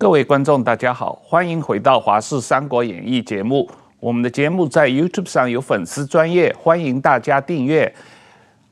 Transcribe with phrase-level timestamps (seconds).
[0.00, 3.68] 各位观众，大家好，欢迎回到《华视三国演义》节目。
[3.98, 7.94] 我们的节目在 YouTube 上有粉丝专业，欢迎大家订阅。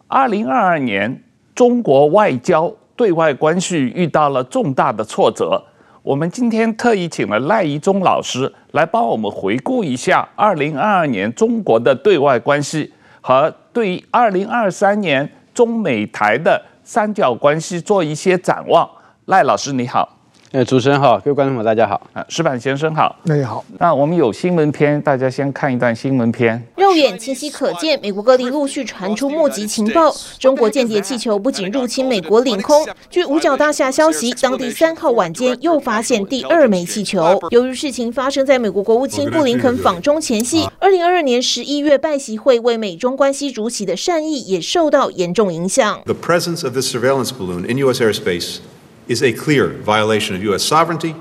[0.06, 1.22] 二零二二年，
[1.54, 5.62] 中国外交对外关系遇到了重大的挫折。
[6.02, 12.90] 我们今天特意请了赖怡忠老师来帮我们回顾一下二零二二年中国的对外关系
[13.20, 18.88] 和对二零二三年中美台的三角关系做一些展望。
[19.26, 20.17] 赖老师你好。
[20.50, 22.00] 呃，主持人好，各位观众朋友大家好。
[22.14, 23.62] 啊，石板先生好，那也好。
[23.78, 26.66] 那我们有新闻片，大家先看一段新闻片。
[26.76, 32.88] 肉眼清晰可见，美国各地陆续传出目击情报，中国间谍气球不仅入侵美国领空。
[33.10, 37.38] 据五角大厦消息，当地三号晚间又发现第二枚气球。
[37.50, 46.00] 由于事情发生在美国国务卿布林肯访中前夕，二零二二年十一月拜习会为美中关系主起的善意也受到严重影响。
[46.06, 48.02] The presence of this surveillance balloon in U.S.
[48.02, 48.60] airspace
[49.08, 50.62] is a clear violation of U.S.
[50.62, 51.16] sovereignty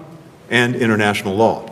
[0.50, 1.70] and international law,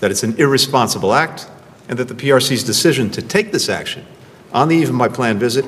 [0.00, 1.48] that it's an irresponsible act,
[1.88, 4.06] and that the PRC's decision to take this action
[4.52, 5.64] on the eve of my planned visit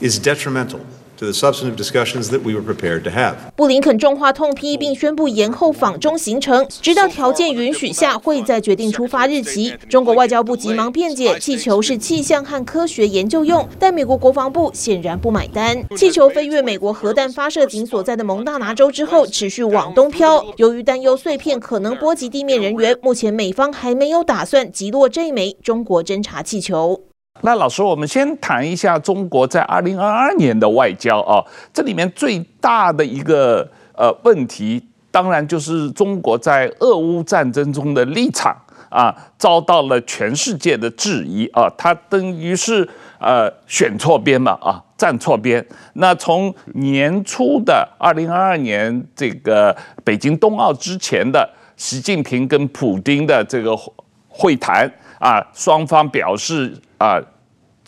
[0.00, 0.84] is detrimental
[1.20, 3.34] to the substantive discussions that we were prepared to have.
[3.54, 9.74] 布林肯重话痛批，并宣布延后访中行程，直到条件允许下，会再决定出发日期。
[9.88, 15.84] 中国外交部急忙辩解，气球是气象和科学研究用，但美国国防部显然不买单。
[15.96, 20.42] 气球飞越美国核弹发射井所在的蒙大拿州之后，持续往东飘。
[20.56, 27.09] 由于担忧碎片可能波及地面人员，目前美方还没有打算击落这枚中国侦察气球。
[27.42, 33.66] 那老师，我们先谈一下中国在二零二二年的外交啊，这里面最大的一个
[33.96, 38.54] 呃问题，当然就是中国在俄乌战争中的立场
[38.90, 42.86] 啊，遭到了全世界的质疑啊，它等于是
[43.18, 45.64] 呃选错边嘛啊，站错边。
[45.94, 53.74] 那从年初的二零二二年这个北京冬奥之前的习近平跟普丁的这个
[54.28, 56.76] 会谈啊，双方表示。
[57.00, 57.18] 啊，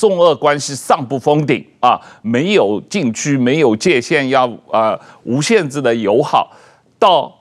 [0.02, 6.50] 中俄关系上不封顶啊，没有禁区，没有界限，要啊无限制的友好。
[6.98, 7.32] 到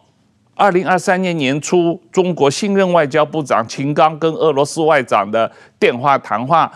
[0.54, 6.72] 二零二三年年初，中国新任外交部长秦刚跟俄罗斯外长的电话谈话，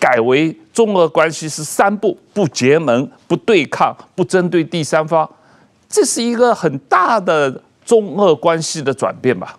[0.00, 5.28] 改为中俄关系是三不：不结盟、不对抗、不针对第三方。
[5.86, 9.54] 这是一个很大的中俄关系的转变吧。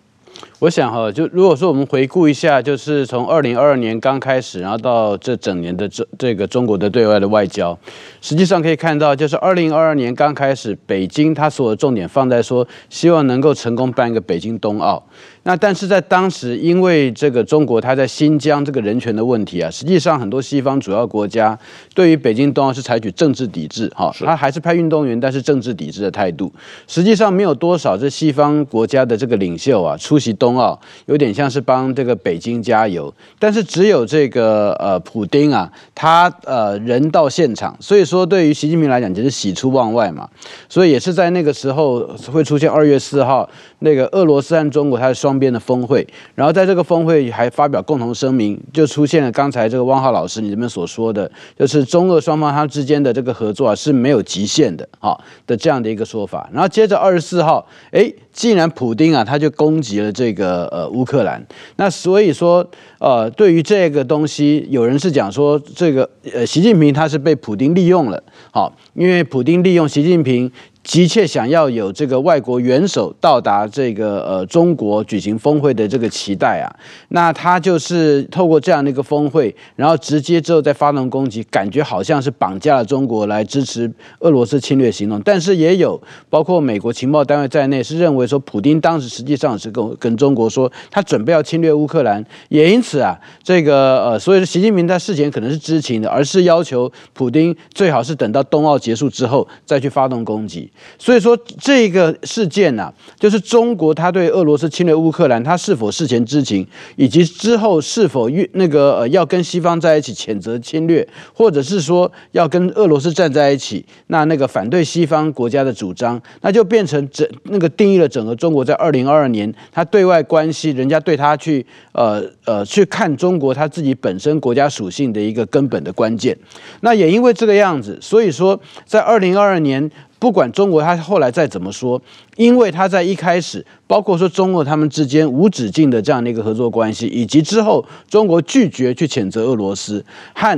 [0.64, 7.78] 我想哈，就如果说我们回顾一下，就是从二零二二年刚开始，然后到这整年的这这个中国的对外的外交，
[8.22, 15.06] 实际上可以看到，就是二零二二年刚开始，北京它所有的重点放在说，希望能够成功办一个北京冬奥。
[15.44, 21.58] 那但是在当时，因为这个中国它在新疆这个人权的问题啊，实际上很多西方主要国家
[21.94, 26.50] 对于北京冬奥是采取政治抵制，哈，他还是派运动员，但是政治抵制的态度。
[26.88, 33.14] 实际上没有多少这西方国家的这个领袖啊出席冬奥，有点像是帮这个北京加油。
[33.38, 40.30] 但是只有这个呃普丁啊，他呃人到现场，所以说对于习近平来讲就是喜出望外嘛。
[40.70, 42.00] 所以也是在那个时候
[42.32, 43.50] 会出现二月四号
[43.84, 45.34] 那个俄罗斯和中国它的双。
[45.44, 56.48] 边的峰会，然后在这个峰会还发表共同声明，就出现了刚才这个汪浩老师你这边所说的，就是中俄双方它之间的这个合作啊是没有极限的，哈的这样的一个说法。
[56.54, 61.44] 然后接着二十四号，哎，既然普丁啊他就攻击了这个呃乌克兰，
[61.78, 62.66] 那所以说
[63.00, 70.52] 呃对于这个东西，有人是讲说这个呃习近平他是被普丁利用了，好，因为普丁利用习近平。
[70.84, 76.68] 急切想要有这个外国元首到达这个呃中国举行峰会的这个期待啊，
[77.08, 83.90] 那他就是透过这样的一个峰会，然后直接之后再发动攻击，感觉好像是绑架了中国来支持
[84.20, 85.22] 俄罗斯侵略行动。
[85.24, 100.70] 但是也有包括美国情报单位在内是认为说，普丁当时实际上是跟跟中国说他准备要侵略乌克兰，也因此啊，这个呃，所以说习近平在事前可能是知情的，而是要求普丁最好是等到冬奥结束之后再去发动攻击。
[100.98, 106.66] 所以说这个事件呢、就是中国他对俄罗斯侵略乌克兰，他是否事前知情，
[106.96, 126.38] 以及之后是否与那个呃要跟西方在一起谴责侵略，或者是说要跟俄罗斯站在一起，那那个反对西方国家的主张，那就变成整那个定义了整个中国在二零二二年他对外关系，人家对他去呃呃去看中国他自己本身国家属性的一个根本的关键。
[126.82, 129.90] 那也因为这个样子，所以说在二零二二年。
[130.24, 132.02] 不管中国他后来再怎么说，
[132.38, 140.58] 因为他在一开始，包括说中俄他们之间无止境的这样的一个合作关系，以及之后中国拒绝去谴责俄罗斯和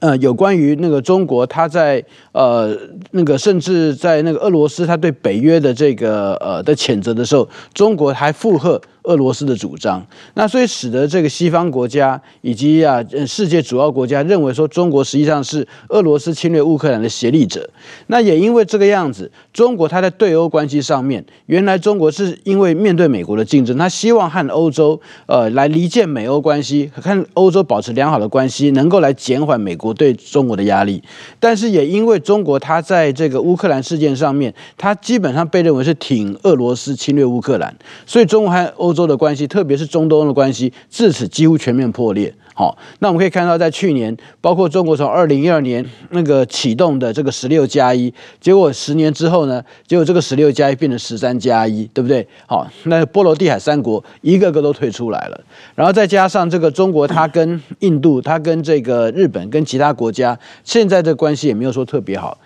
[0.00, 2.76] 呃，有关于那个中国，他在呃
[3.12, 8.78] 那个甚至在那个俄罗斯，他对北约的这个呃的谴责的时候，中国还附和。
[9.04, 17.68] 俄罗斯的主张，那所以使得这个西方国家以及啊世界主要国家认为说中国实际上是俄罗斯侵略乌克兰的协力者。
[18.06, 31.02] 那也因为这个样子，中国它在对欧关系上面，原来中国是因为面对美国的竞争，他希望和欧洲呃来离间美欧关系，和欧洲保持良好的关系，能够来减缓美国对中国的压力。
[31.40, 37.74] 但是也因为中国它在这个乌克兰事件上面，它基本上被认为是挺俄罗斯侵略乌克兰，
[38.06, 38.91] 所以中国和欧。
[38.92, 42.32] 洲的关系，特别是中东的关系，自此几乎全面破裂。
[42.54, 52.26] 好，那我们可以看到，在去年，包括中国从二零一二年那个启动的这个十六加一，结果十年之后呢，结果这个十六加一变成十三加一，对不对？
[52.46, 55.40] 好，那波罗的海三国一个个都退出来了，
[55.74, 62.36] 然后再加上这个中国，它跟印度、它跟这个日本、跟其他国家，现在的关系也没有说特别好。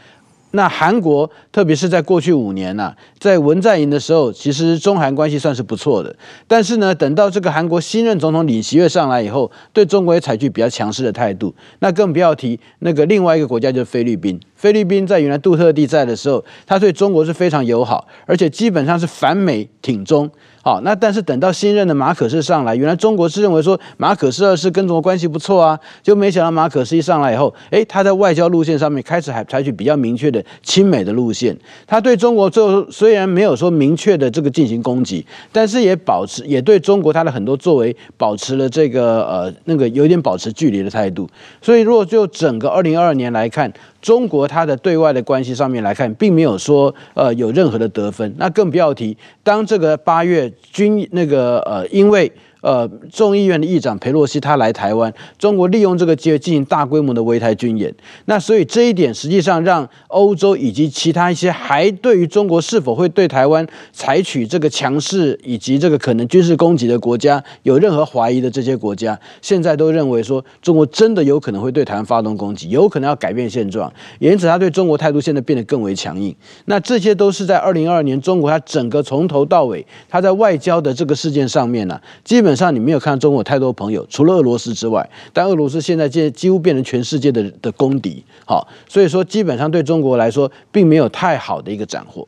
[0.57, 6.17] 那韩国，特别是在过去五年呐、啊，在文在寅的时候，其实中韩关系算是不错的。
[6.49, 11.55] 但是呢，等到这个韩国新任总统李锡悦上来以后，对中国也采取比较强势的态度。
[11.79, 14.41] 那更不要提那个另外一个国家，就是菲律宾。
[14.57, 20.29] 菲律宾在原来杜特地在的时候，他对中国是非常友好，而且基本上是反美挺中。
[20.67, 31.57] 好，那但是等到新任的马可仕上来，原来中国是认为说马可仕二世跟中国关系不错啊，就没想到马可仕一上来以后，诶，他在外交路线上面开始还采取比较明确的亲美的路线。
[31.87, 41.31] 他对中国最后虽然没有说明确的这个进行攻击，但是也保持也对中国他的很多作为保持了这个呃那个有点保持距离的态度。
[41.63, 43.73] 所以如果就整个二零二二年来看，
[44.07, 52.31] 中国它的对外的关系上面来看，并没有说呃有任何的得分，那更不要提当这个八月军那个呃因为。
[52.67, 57.95] 呃，众议院的议长裴洛西他来台湾，中国利用这个机会进行大规模的围台军演。
[58.25, 76.35] 那所以这一点实际上让欧洲以及其他一些还对于中国是否会对台湾采取这个强势以及这个可能军事攻击的国家有任何怀疑的这些国家，现在都认为说中国真的有可能会对台湾发动攻击，有可能要改变现状，因此他对中国态度现在变得更为强硬。
[76.65, 82.56] 那这些都是在二零二二年中国他整个从头到尾他在外交的这个事件上面呢、基本。
[82.57, 92.27] 上你没有看到中国有太多朋友，除了俄罗斯之外，但俄罗斯现在几几乎变成全世界的的公敌，好，所以说基本上对中国来说，并没有太好的一个斩获。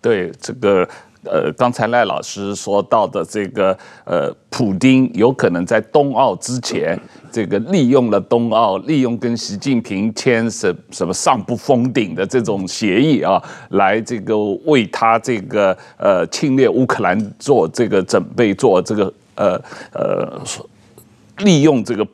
[0.00, 0.86] 对这个
[1.24, 6.98] 呃，刚才赖老师说到的这个呃，普丁有可能在冬奥之前，
[7.30, 13.40] 这个利用了冬奥，利用跟习近平签什什么上不封顶的这种协议啊，
[13.70, 19.12] 来这个为他这个呃侵略乌克兰做这个准备，做这个。
[19.34, 19.60] 呃
[19.92, 20.40] 呃，
[21.38, 22.06] 利用这个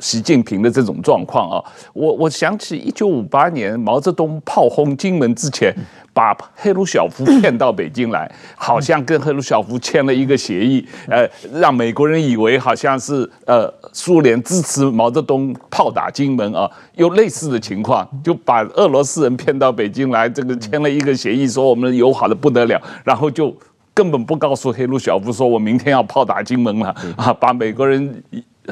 [0.00, 5.74] 习近平的这种状况啊，我我想起一九五八年毛泽东炮轰金门之前，
[6.14, 23.54] 把赫鲁晓夫骗到北京来，好像跟赫鲁晓夫签了一个协议，呃，让美国人以为好像是呃苏联支持毛泽东炮打金门啊，有类似的情况，就把俄罗斯人骗到北京来，这个签了一个协议，说我们友好的不得了，然后就。
[23.98, 27.34] 根本不告诉黑鲁晓夫说，我明天要炮打金门了啊！
[27.34, 28.22] 把美国人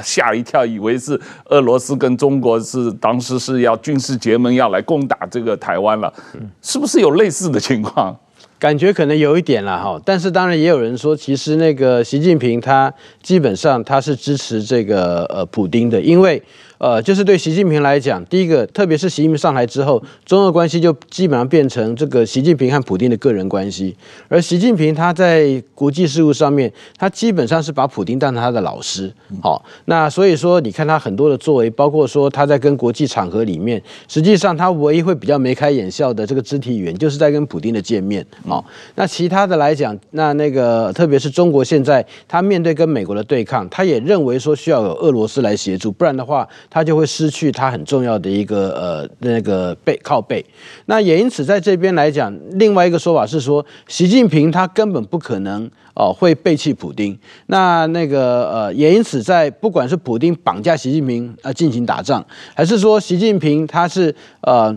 [0.00, 6.12] 吓一跳，以为是俄罗斯跟中国是当时是要军事结盟，要来攻打这个台湾了，
[6.62, 8.16] 是不是有类似的情况？
[8.60, 16.40] 感觉可能有一点了哈，但是当然也有人说，其实那个习近平他基本上他是支持这个呃普丁的，因为。
[16.78, 23.96] 呃，就是对习近平来讲，第一个，特别是习近平上台之后，中俄关系就基本上变成这个习近平和普京的个人关系。
[24.28, 29.10] 而习近平他在国际事务上面，他基本上是把普京当成他的老师。
[29.42, 38.24] 好，那所以说，你看他很多的作为，包括说他在跟国际场合里面，实际上他唯一会比较眉开眼笑的这个肢体语言，就是在跟普京的见面。
[38.46, 38.62] 好，
[38.96, 46.46] 那其他的来讲，那那个特别是中国现在，他面对跟美国的对抗，他也认为说需要有俄罗斯来协助，不然的话。
[46.68, 50.44] 他就会失去他很重要的一个呃那个背靠背，
[50.86, 64.74] 那也因此在这边来讲，另外一个说法是说，习近平他根本不可能哦、呃、会背弃普丁，那那个呃也因此在不管是普丁绑架习近平呃进行打仗，还是说习近平他是呃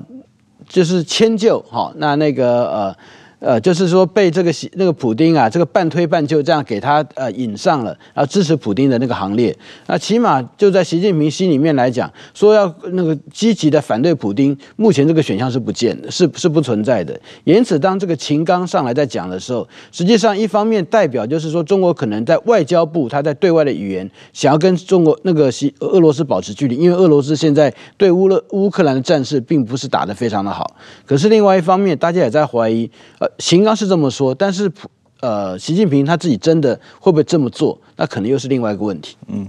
[0.67, 2.95] 就是迁就哈、那那个呃。
[3.39, 9.55] 呃，就是说被这个习那个普丁啊，这个半推半就这样给他呃引上了，然后支持普丁的那个行列。
[9.87, 17.17] 那起码就在习近平心里面来讲，说要那个积极的反对普丁，目前这个选项是不见的，是是不存在的。
[17.45, 30.75] 因此，当这个秦刚上来在讲的时候，实际上一方面代表就是说中国可能在外交部，他在对外的语言想要跟中国那个西俄罗斯保持距离，因为俄罗斯现在对乌勒乌克兰的战事并不是打得非常的好。
[31.05, 33.28] 可是另外一方面，大家也在怀疑，呃。
[33.37, 34.71] 秦刚是这么说，但是
[35.21, 37.79] 呃，习近平他自己真的会不会这么做？
[37.95, 39.15] 那可能又是另外一个问题。
[39.27, 39.47] 嗯，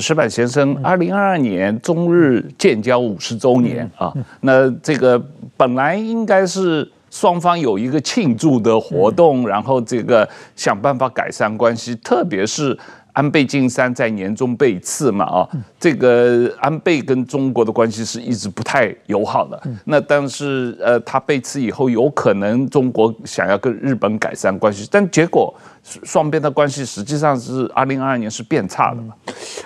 [0.00, 5.20] 石板先生，二零二二年中日建交五十周年啊，那这个
[5.56, 12.78] 本来应该是双方有一个庆祝的活动，然后这个想办法改善关系，特别是。
[13.18, 15.48] 安倍晋三在年中被刺嘛，啊，
[15.80, 19.60] 这个安倍跟中国的关系是一直不太友好的。
[19.84, 25.52] 那但是呃，他被刺以后，有可能中国想要跟日本改善关系，但结果。
[26.02, 29.14] 双边的关系实际上是二零二二年是变差的嘛？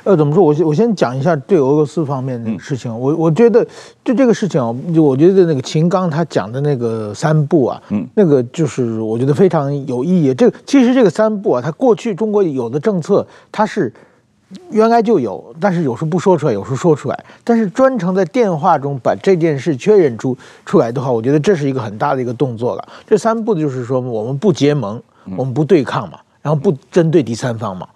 [0.05, 0.43] 呃，怎么说？
[0.43, 2.91] 我先我先讲一下对俄罗斯方面的事情。
[2.91, 3.67] 嗯、我我觉得
[4.03, 10.35] 对这个事情啊，就我觉得那个秦刚他讲的那个三步啊，嗯，那个就是我觉得非常有意义。
[10.35, 13.93] 这个其实这个三步啊，他过去中国有的政策，它是
[14.71, 17.25] 原来就有，但是有时候不说出来，有时候说出来。
[17.45, 20.37] 但是专程在电话中把这件事确认出
[20.67, 22.89] 出来的话，我觉得这是一个很大的一个动作了。
[23.07, 25.01] 这三步就是说，我们不结盟。
[25.37, 27.87] 我们不对抗嘛，然后不针对第三方嘛，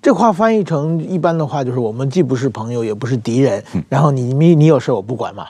[0.00, 5.46] 这话翻译成一般的话就是我们既不是朋友也不是敌人，然后你你你有事我不管嘛，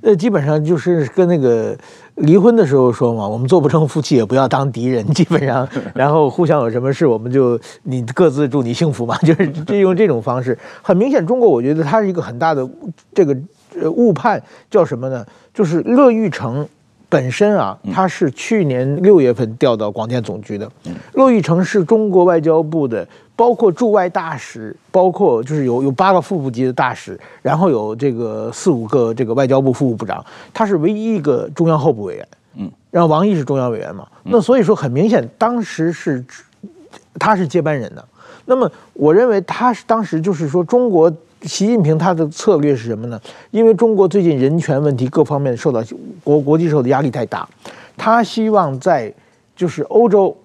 [0.00, 1.76] 那，基本上就是跟那个
[2.14, 10.56] 离婚的时候说嘛，我们做不成夫妻也不要当敌人， 基本上，然后互相有什么事我们就你各自祝你幸福嘛， 就是就用这种方式。
[10.82, 12.66] 很明显，中国我觉得它是一个很大的
[13.12, 13.36] 这个
[13.82, 14.40] 呃误判，
[14.70, 15.26] 叫什么呢？
[15.52, 16.66] 就是乐玉成。
[17.08, 20.70] 本身啊，他是去年六月份调到广电总局的。
[21.12, 32.28] 骆玉成是中国外交部的，包括驻外大使，包括就是有有八个副部级的大使，然后有这个四五个这个外交部副部长，他是唯一一个中央候补委员。
[32.56, 36.24] 嗯，然后王毅是中央委员嘛，那所以说很明显，当时是
[37.18, 38.04] 他是接班人的。
[38.44, 41.12] 那么我认为他是当时就是说中国。
[41.46, 43.20] 习近平他的策略是什么呢？
[43.50, 45.82] 因为中国最近人权问题各方面受到
[46.22, 47.48] 国国际社会的压力太大，
[47.96, 49.12] 他希望在
[49.54, 50.36] 就是欧洲，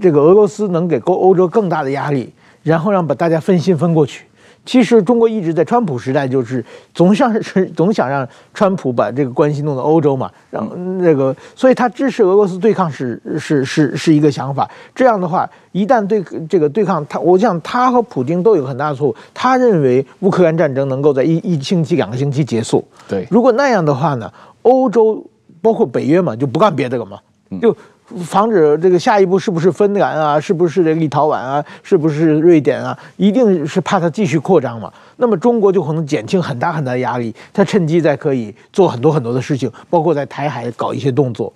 [0.00, 4.24] 这个俄罗斯能给欧欧洲更大的压力，然后让把大家分心分过去。
[4.64, 10.66] 其实中国一直在川普时代就是总想是总想让川普把这个关系弄到欧洲嘛，让
[10.98, 14.70] 那个，所以他支持俄罗斯对抗是是是是一个想法。
[14.94, 19.16] 这样的话，一旦对这个对抗他，我想他和普京都有很大的错误。
[19.34, 22.82] 他认为乌克兰战争能够在一一星期两个星期结束。
[23.06, 25.24] 对，如果那样的话呢，欧洲
[25.60, 27.18] 包括北约嘛，就不干别的了嘛，
[27.60, 27.76] 就。
[28.22, 30.38] 防止这个下一步是不是芬兰啊？
[30.38, 31.64] 是不是这个立陶宛啊？
[31.82, 32.96] 是不是瑞典啊？
[33.16, 34.92] 一定是怕它继续扩张嘛。
[35.16, 41.52] 那么中国就可能减轻很大很大的压力，它趁机再可以做很多很多的事情，包括在台海搞一些动作。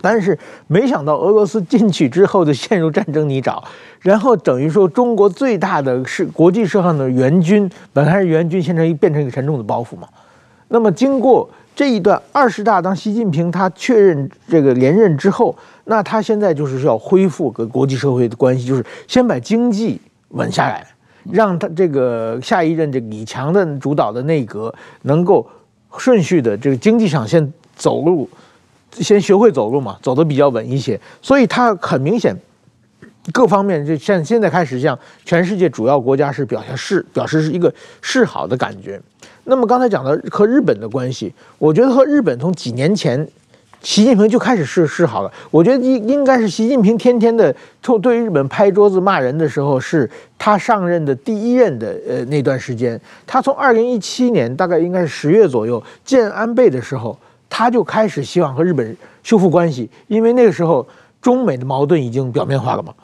[0.00, 3.62] 但是没想到俄罗斯进去之后就陷入战争泥沼，
[4.00, 10.08] 然后等于说中国最大的是国际社会上的援军，本来是援军，现在变成一个沉重的包袱嘛。
[10.68, 11.48] 那么经过。
[11.74, 19.98] 这一段二十大，当习近平他确认这个连任之后，那他现在就是要恢复跟国际社会的关系，就是先把经济
[20.28, 20.86] 稳下来，
[21.30, 25.48] 让他这个下一任这个李强的主导的内阁能够
[25.96, 28.28] 顺序的这个经济上先走路，
[28.92, 31.00] 先学会走路嘛，走得比较稳一些。
[31.22, 32.36] 所以他很明显，
[33.32, 39.00] 各方面就像现在开始向全世界主要国家是表现示表示是一个示好的感觉。
[39.44, 43.26] 那么刚才讲的和日本的关系，我觉得和日本从几年前，
[43.82, 45.32] 习近平就开始示示好了。
[45.50, 50.08] 我觉得应应该是习近平天天的冲对日本拍桌子骂人的时候，是
[50.38, 52.98] 他上任的第一任的呃那段时间。
[53.26, 57.18] 他从二零一七年大概应该是十月左右见安倍的时候，
[57.50, 60.86] 他就开始希望和日本修复关系，因为那个时候
[61.20, 62.94] 中美的矛盾已经表面化了嘛。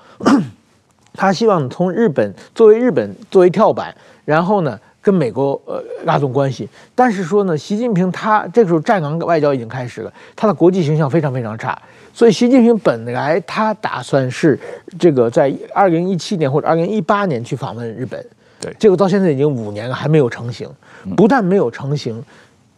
[1.14, 3.92] 他希望从日本作为日本作为跳板，
[4.24, 4.78] 然后呢。
[5.08, 11.80] 跟美国呃拉拢关系，但是说呢，习近平他这个时候战狼外交已经开始了，他的国际形象非常非常差，
[12.12, 14.60] 所以习近平本来他打算是
[14.98, 18.22] 这个在二零一七年或者二零一八年去访问日本，
[18.60, 20.68] 对，结果到现在已经五年了还没有成型，
[21.16, 22.22] 不但没有成型，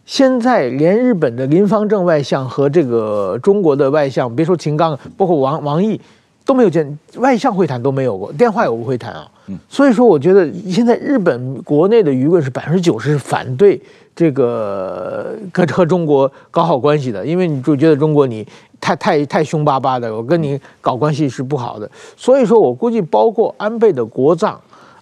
[0.05, 5.99] 现在连日本的林方正外相和这个中国的外相，别说秦刚，包括王王毅。
[6.43, 9.29] 都没有见外相会谈都没有过，电话有过会谈啊。
[9.69, 13.81] 所以说，我觉得现在日本国内的舆论是百分之九十反对
[14.15, 18.47] 这个跟和中国搞好关系的，因为你就觉得中国你
[18.79, 21.89] 太太太凶巴巴的，我跟你搞关系是不好的。
[22.17, 24.59] 所以说我估计，包括安倍的国葬，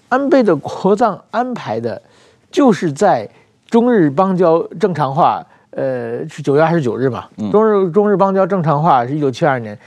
[0.09, 2.01] 安倍的国葬安排的，
[2.51, 3.29] 就是在
[3.69, 7.25] 中日邦交正常化，呃，是九月二十九日嘛？
[7.51, 9.77] 中日中日邦交正常化是一九七二年。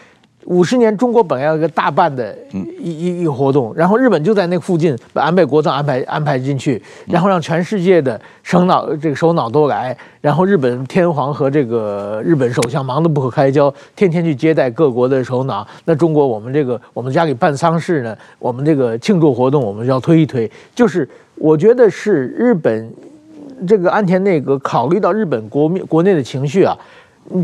[0.47, 2.37] 五十年，中国本来要一个大办的
[2.81, 15.67] 一一一个活动，然后日本就在那附近把安倍国葬安排安排进去，然后让全世界的首脑这个首脑都来，然后日本天皇和这个日本首相忙得不可开交，天天去接待各国的首脑。
[15.85, 22.93] 那中国我们这个我们家里办丧事呢，我们这个庆祝活动我们要推一推，就是我觉得是日本
[23.67, 26.77] 这个安田内阁考虑到日本国民国内的情绪啊。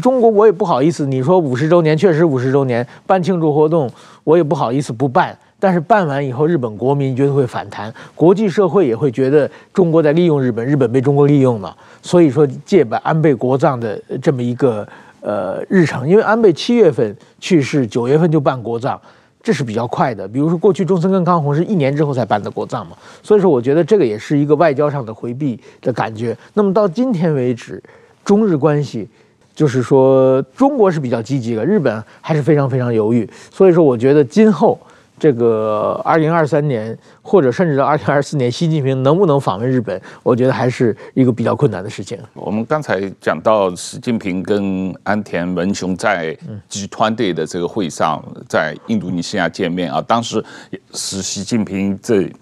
[0.00, 3.90] 中国我也不好意思，你说五十周年确实五十周年办庆祝活动，
[4.24, 5.36] 我也不好意思不办。
[5.60, 11.76] 但是办完以后，日本国民绝对会反弹，国际社会也会觉得中国在利用日本，日本被中国利用了。
[12.00, 14.86] 所以说借办安倍国葬的这么一个
[15.20, 19.00] 呃日程，因为安倍七月份去世，九月份就办国葬，
[19.42, 20.28] 这是比较快的。
[20.28, 26.36] 比如说过去中村跟康弘是一年之后才办的国葬嘛，所以说我觉得这个也是一个外交上的回避的感觉。
[26.54, 27.82] 那么到今天为止，
[28.24, 29.08] 中日关系。
[29.58, 33.28] 就是说，中国是比较积极的，日本还是非常非常犹豫。
[33.50, 34.78] 所以说，我觉得今后
[35.18, 42.16] 这个二零二三年，或者甚至到二零二四年，习近平能不能访问日本，我觉得还是一个比较困难的事情。
[42.34, 46.38] 我们刚才讲到习近平跟安田文雄在
[46.68, 50.40] 集团队的这个会上，在印度尼西亚见面啊，当时
[50.92, 52.32] 是习近平这。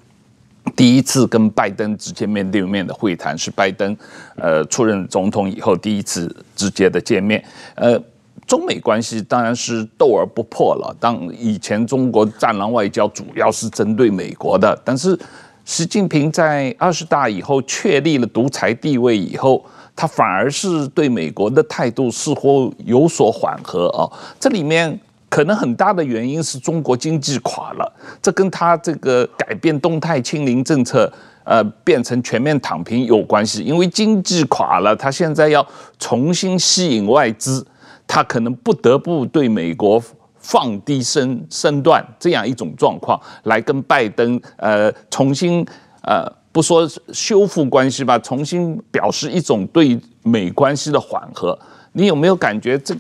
[0.75, 3.97] 第一次跟拜登直接面对面的会谈是拜登，
[4.37, 7.43] 呃，出任总统以后第一次直接的见面。
[7.77, 7.99] 呃，
[8.47, 10.95] 中美关系当然是斗而不破了。
[11.01, 15.19] 当以前中国战狼外交主要是针对美国的，但是
[15.65, 24.05] 习近平在二十大以后确立了独裁地位以后，他反而是对美国的态度似乎有所缓和啊。
[24.39, 24.99] 这里面。
[25.29, 27.93] 可能很大的原因是中国经济垮了，
[28.23, 31.13] 这跟他这个改变动态清零政策，
[31.45, 33.63] 呃，变成全面躺平有关系。
[33.63, 35.67] 因为经济垮了，他现在要
[35.99, 37.67] 重新吸引外资，
[38.07, 40.03] 他可能不得不对美国
[40.39, 45.67] 放低身身段，这样一种状况来跟拜登呃重新
[46.03, 51.59] 呃不说修复关系吧，重新表示一种对美关系的缓和。
[51.93, 52.95] 你有没有感觉这？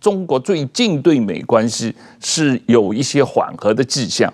[0.00, 4.32] 中国最近对美关系是有一些缓和的迹象。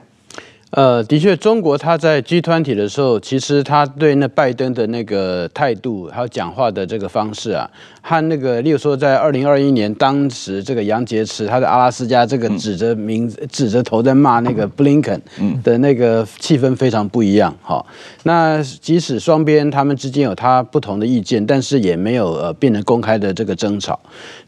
[0.76, 7.66] 呃，的确，中国他在 G 团体的时候，其实他对那拜登的那个态度，还有讲话的这个方式啊，
[8.02, 15.18] 和那个，例如说，在二零二一年，当时这个杨洁篪他在阿拉斯加这个指着名字、指着头在骂那个布林肯
[15.64, 17.56] 的那个气氛非常不一样。
[17.62, 17.82] 哈，
[18.24, 23.98] 那即使双边他们之间有他不同的意见，但是也没有呃变成公开的这个争吵。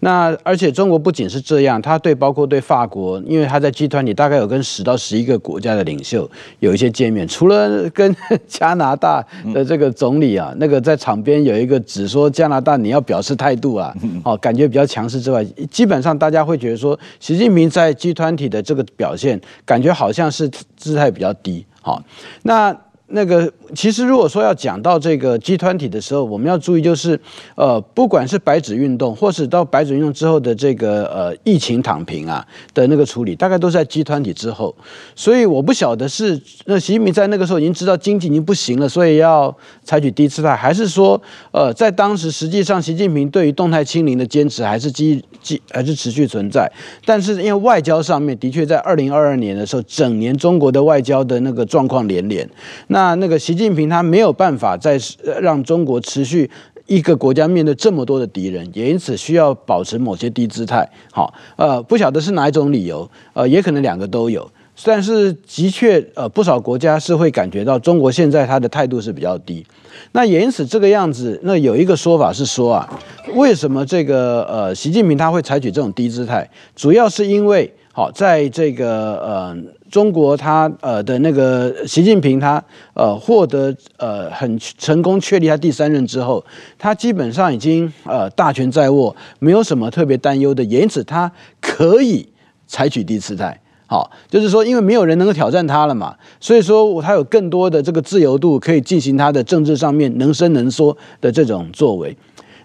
[0.00, 6.17] 那而且中国不仅是这样，他对包括对法国，因为他在 G20 大概有跟十到十一个国家的领袖。
[6.18, 8.14] 就有一些见面，除了跟
[8.48, 21.64] 加拿大的这个总理啊，那个在场边有一个只说加拿大你要表示态度啊，哦，感觉比较强势之外，基本上大家会觉得说，习近平在集团体的这个表现，感觉好像是姿态比较低。
[21.80, 22.02] 好，
[22.42, 22.76] 那。
[23.10, 27.18] 那个其实，如果说要讲到这个集团体的时候，我们要注意，就是
[27.54, 34.74] 呃，不管是白纸运动，或是到白纸运动之后的这个呃疫情躺平啊的那个处理，大概都是在集团体之后。
[35.14, 41.18] 所以我不晓得是那习近平在那个时候已经知道经济已经不行了，所以要采取低姿态，还是说
[41.50, 46.70] 呃在当时实际上习近平对于动态清零的坚持还是基基还是持续存在。
[47.06, 52.46] 但是因为外交上面的确在二零二二年的时候，整年中国的外交的那个状况连连
[52.88, 52.97] 那。
[52.98, 54.98] 那那个习近平他没有办法再
[55.40, 56.50] 让中国持续
[56.86, 60.90] 一个国家面对这么多的敌人，也因此需要保持某些低姿态。
[61.12, 64.50] 好，呃，不晓得是哪一种理由，呃，也可能两个都有。
[64.82, 69.64] 但是的确，呃，不少国家是会感觉到中国现在他的态度是比较低。
[70.10, 73.00] 那也因此这个样子，那有一个说法是说啊，
[73.34, 76.50] 为什么这个呃习近平他会采取这种低姿态？
[76.74, 78.88] 主要是因为好在这个
[79.20, 79.56] 呃。
[79.90, 82.62] 中国他呃的那个习近平他
[82.94, 86.44] 呃获得呃很成功确立他第三任之后，
[86.78, 92.28] 他基本上已经呃大权在握，没有什么特别担忧的，因此他可以
[92.66, 93.60] 采取第四代。
[93.86, 102.14] 好，就是说因为没有人能够挑战他了嘛，所以说他有更多的这个自由度，可以进行他的政治上面能伸能缩的这种作为。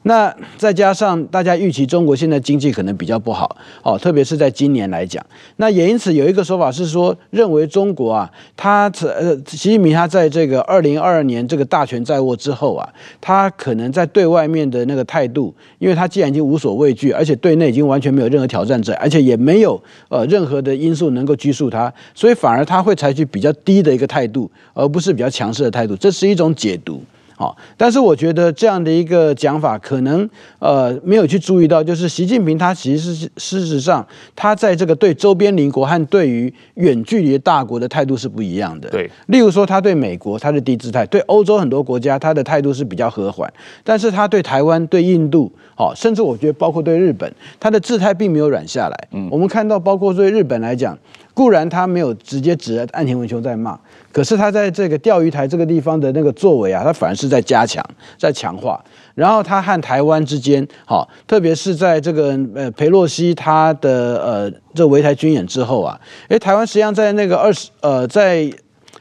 [0.04, 5.26] 那再加上大家预期中国现在经济可能比较不好，哦，特别是在今年来讲，
[5.58, 12.88] 那也因此有一个说法是说，认为中国啊，他呃，习近平他在这个二零二二年这个大权在握之后啊，
[13.22, 27.02] 他可能在对外面的那个态度，因为他既然已经无所畏惧，而且对内已经完全没有任何挑战者，而且也没有呃任何的因素能够拘束他，所以反而他会采取比较低的一个态度，而不是比较强势的态度，这是一种解读。
[27.44, 30.30] 好，但是我觉得这样的一个讲法，可能
[30.60, 38.90] 呃没有去注意到，就是习近平他其实是事实上他在这个对周边邻国和对于远距离大国的态度是不一样的。
[38.90, 43.52] 对，例如说他对美国他的低姿态，对欧洲很多国家他的态度是比较和缓，
[43.84, 47.30] 但是他对台湾、对印度，好，甚至我觉得包括对日本，
[47.60, 49.08] 他的姿态并没有软下来。
[49.12, 50.98] 嗯，我们看到包括对日本来讲，
[51.34, 53.80] 固然他没有直接指岸田文雄在骂。
[54.12, 57.84] 可是他在这个钓鱼台这个地方的那个作为啊，他反而是在加强、
[58.18, 58.84] 在强化。
[59.16, 68.52] 然后他和台湾之间，好，特别是在这个呃裴洛西他的呃这围台军演之后啊，诶，台湾实际上在那个二十呃在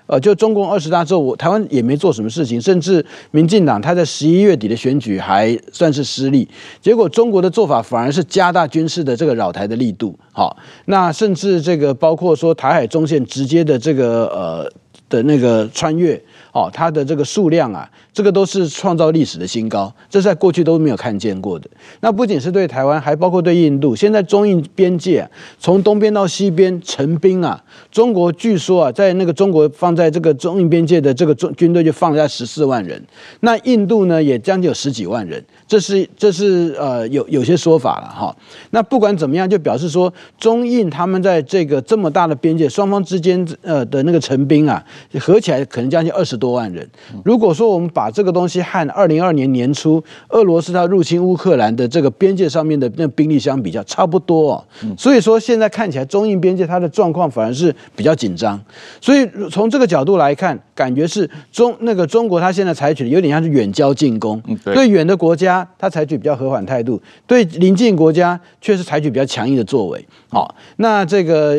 [0.07, 6.49] 呃就中共二十大之后，我台湾也没做什么事情，甚至民进党他在十一月底的选举还算是失利。
[6.81, 14.73] 结果中国的做法反而是加大军事的这个扰台的力度，好，那甚至这个包括说台海中线直接的这个呃。
[15.09, 16.19] 的那个穿越
[16.53, 21.69] 哦，它的这个数量啊，这个都是创造历史的新高，这是在过去都没有看见过的。
[22.01, 23.97] 那不仅是对台湾，还包括对印度。
[23.97, 33.03] 现在中印边界啊，从东边到西边成兵啊，中国据说啊，在那个中国放在这个中印边界的这个中军队就放了在十四万人，
[33.41, 38.37] 那印度呢也将近有十几万人，这是这是呃有有些说法了哈。
[38.73, 44.85] 那不管怎么样，就表示说中印他们在这个这么大的边界，双方之间呃的那个成兵啊。
[45.19, 46.87] 合起来可能将近二十多万人。
[47.25, 54.65] 如果说我们把这个东西和二零二二年年初俄罗斯它入侵乌克兰的这个边界上面的那兵力相比较，差不多哦。
[54.99, 58.61] 所以说现在看起来中印边界它的状况反而是比较紧张。
[59.01, 70.07] 所以从这个角度来看，感觉是中那个中国它现在采取的有点像是远交近攻，对远的国家它采取比较和缓态度，对邻近国家却是采取比较强硬的作为。
[70.29, 71.57] 好，那这个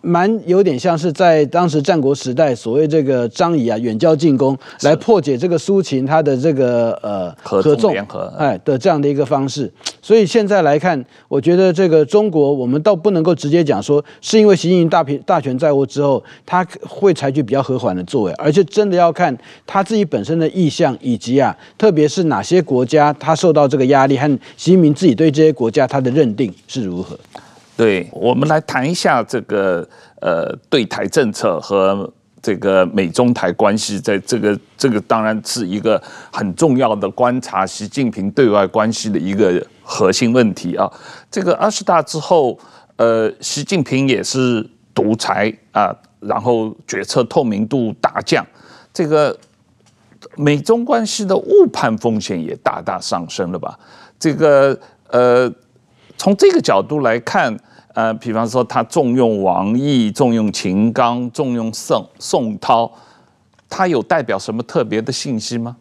[0.00, 9.72] 蛮有点像是在当时战国时代所谓这个张仪啊，远交近攻来破解这个苏秦他的这个呃合纵联合哎的这样的一个方式。
[10.02, 27.18] 所以现在来看，我觉得这个中国，我们倒不能够直接讲说是因为习近平大平大权在握之后，他会采取比较和缓的作为，而且真的要看他自己本身的意向，以及啊，特别是哪些国家他他受到这个压力，和习近平自己对这些国家他的认定是如何。
[27.74, 29.88] 对，我们来谈一下这个
[30.20, 40.92] 呃对台政策和这个美中台关系，在这个这个当然是一个很重要的观察习近平对外关系的一个核心问题啊。
[41.30, 42.58] 这个二十大之后，
[42.96, 48.46] 呃，习近平也是独裁啊，然后决策透明度大降，
[48.92, 49.34] 这个
[50.36, 53.78] 美中关系的误判风险也大大上升了吧？
[54.18, 55.52] 这个呃。
[56.18, 57.56] 从这个角度来看，
[57.94, 62.88] 呃，比方说他重用王毅，重用秦刚，重用宋宋涛，
[63.68, 65.76] 他有代表什么特别的信息吗？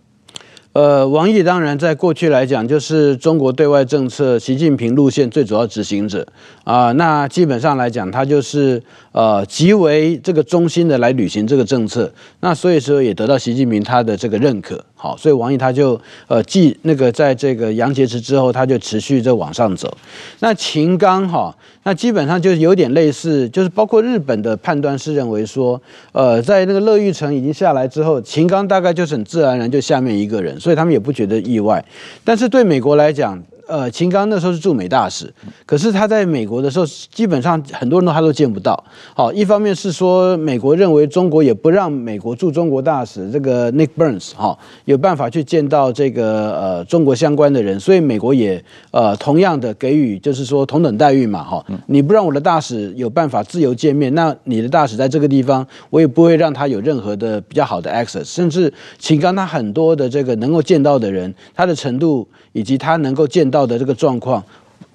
[0.73, 6.25] 呃，王毅当然在过去来讲，就是中国对外政策习近平路线最主要执行者
[6.63, 12.11] 啊、那基本上来讲，他就是呃极为这个忠心的来履行这个政策。
[12.39, 14.83] 那所以说也得到习近平他的这个认可。
[14.95, 19.97] 好，所以王毅他就呃继那个在这个杨洁篪之后，他就持续在往上走。
[20.41, 31.83] 那秦刚哈，那基本上就有点类似，就是包括日本的判断是认为说，呃，在那个乐玉成已经下来之后，秦刚大概就是很自然而然就下面一个人，所以他们也不觉得意外。
[32.23, 33.41] 但是对美国来讲，
[33.71, 35.33] 呃，秦刚那时候是驻美大使，
[35.65, 38.83] 可是他在美国的时候，基本上很多人都他都见不到。
[39.15, 51.65] 好，一方面是说美国认为中国也不让美国驻中国大使这个 Nick Burns 哈有办法去见到这个呃中国相关的人，所以美国也呃同样的给予就是说同等待遇嘛哈。
[51.87, 63.65] 你不让我的大使有办法自由见面，那你的大使在这个地方，我也不会让他有任何的比较好的 access，甚至秦刚他很多的这个能够见到的人，他的程度以及他能够见到。
[63.65, 64.43] 的这个状况，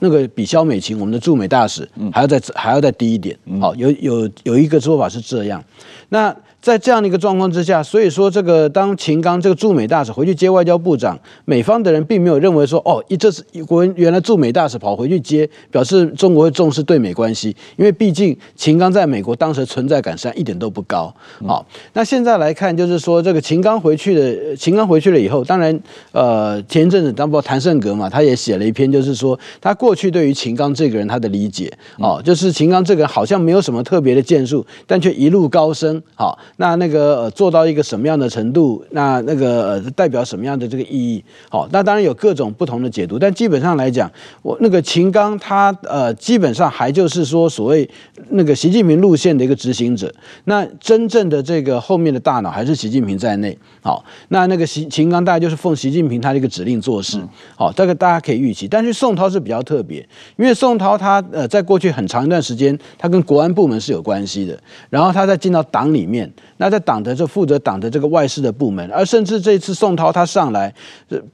[0.01, 3.35] 那个比肖美琴我们的驻美大使还要再还要再低一点。
[3.61, 5.65] 好，有有有一个说法是这样。
[6.11, 6.35] 那
[6.67, 21.15] 在这样的一个状况之下，所以说这个当秦刚这个驻美大使回去接外交部长，美方的人并没有认为说，哦，一这是国原来驻美大使跑回去接，表示中国会重视对美关系，因为毕竟秦刚在美国当时存在感实际上一点都不高。
[21.47, 44.11] 好，那现在来看，就是说这个秦刚回去的，秦刚回去了以后，当然，呃，前一阵子当不谭胜格嘛，他也写了一篇，就是说他过去对于秦刚这个人他的理解，哦，就是秦刚这个人好像没有什么特别的建树，但却一路高升，好，那那个、呃、做到一个什么样的程度，那那个、呃、代表什么样的这个意义，好，那当然有各种不同的解读，但基本上来讲，
[44.43, 47.89] 我那个秦刚他呃基本上还就是说所谓
[48.31, 50.13] 那个习近平路线的一个执行者，
[50.45, 57.21] 那真正的这个后面的大脑还是习近平在内，好，那那个习秦刚大概就是奉习近平他的一个指令做事，
[57.55, 59.99] 好，这个大家可以预期，但是宋涛是比较特别，
[60.37, 70.73] 因为宋涛他呃在过去很长一段时间，他跟国安部门是有关系的，然后他再进到党里面，那在党的这负责党的这个外事的部门，而甚至这次宋涛他上来，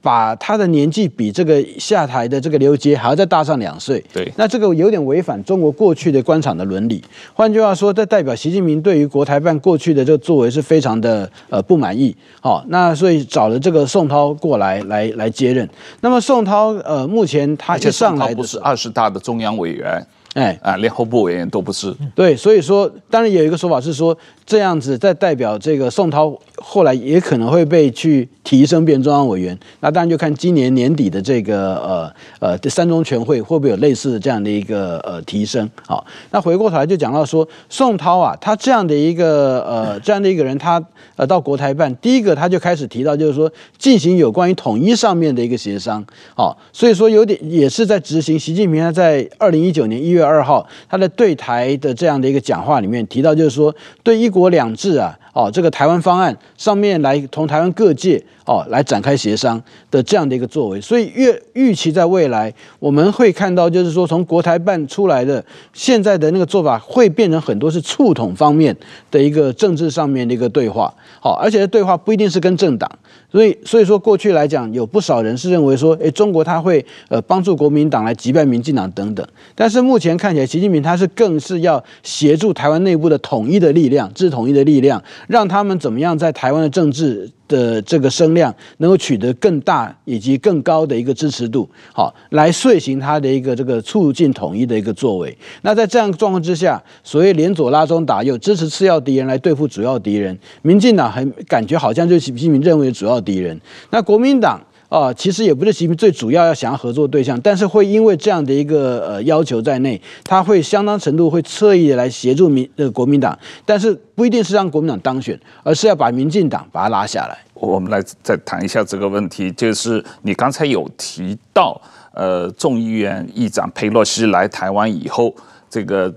[0.01, 7.03] 把他的年纪比这个下台的这个刘杰还要再大上两岁，对，那这个有点违反中国过去的官场的伦理。
[7.33, 12.15] 换句话说，这代表习近平对于国台办过去的这个作为是非常的呃不满意。
[12.41, 15.67] 好，那所以找了这个宋涛过来来来接任。
[16.01, 20.05] 那么宋涛呃目前他一上来不是二十大的中央委员。
[20.33, 21.95] 哎啊，连候补委员都不是。
[22.15, 29.57] 对，所以说，当然有一个说法是说，这样子在代表这个宋涛后来也可能会被去提升变中央委员。
[29.81, 35.69] 那当然就看今年年底的这个呃呃这三中全会会不会有类似的这样的一个呃提升。
[35.85, 40.83] 好，那回过头来就讲到说，宋涛啊，他这样的一个呃这样的一个人，他
[41.15, 46.03] 呃到国台办，第一个他就开始提到就是说进行有关于统一上面的一个协商。
[46.35, 50.23] 好，所以说有点也是在执行习近平他在二零一九年一月。
[50.23, 68.75] 二号，他的对台的这样的一个讲话里面提到，就是说对一国两制啊，哦，这个台湾方案上面来同台湾各界哦来展开协商的这样的一个作为，所以越预期在未来我们会看到，就是说从国台办出来的现在的那个做法，会变成很多是促统方面
[69.09, 72.89] 的一个政治上面的一个对话，好，而且对话不一定是跟政党。
[73.31, 79.25] 所以，所以说过去来讲，有不少人是认为说，诶，中国他会呃帮助国民党来击败民进党等等。
[79.55, 95.37] 但是目前看起来，习近平他是更是要协助台湾内部的统一的力量，治统一的力量，让他们怎么样在台湾的政治的这个声量能够取得更大以及更高的一个支持度，好，来遂行他的一个这个促进统一的一个作为。
[95.61, 103.59] 那在这样状况之下，所谓连左拉中打右，支持次要敌人来对付主要敌人，民进党很感觉好像就是习近平认为主要敌人。
[103.89, 104.61] 那国民党。
[104.93, 117.35] 啊，其实也不是习近平最主要要想要合作对象，但是会因为这样的一个呃要求在内，他会相当程度会侧翼来协助民呃国民党，但是不一定是让国民党当选，而是要把民进党把它拉下来。
[117.55, 121.81] 我们来再谈一下这个问题，就是你刚才有提到，
[122.13, 125.33] 呃，众议院议长佩洛西来台湾以后，
[125.71, 126.13] 这个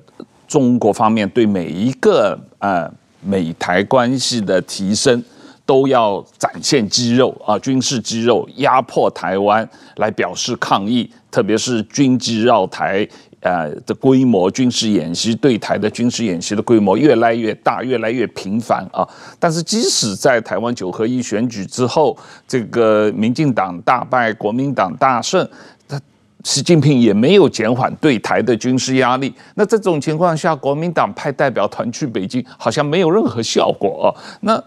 [0.46, 5.24] 中国方面对每一个呃美台关系的提升。
[5.66, 13.06] 都要展现肌肉啊，军事肌肉压迫台湾来表示抗议，特别是军机绕台，
[13.40, 19.06] 呃的规模，军事演习对台的军事演习的规模越来越大，越来越频繁啊。
[19.40, 25.46] 但是即使在台湾九合一选举之后，这个民进党大败，国民党大胜，
[25.88, 26.00] 他
[26.44, 29.34] 习近平也没有减缓对台的军事压力。
[29.56, 34.08] 那这种情况下，国民党派代表团去北京，好像没有任何效果啊。
[34.42, 34.62] 那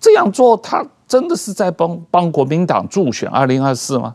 [0.00, 4.14] 这样做，他真的是在帮帮国民党助选二零二四吗？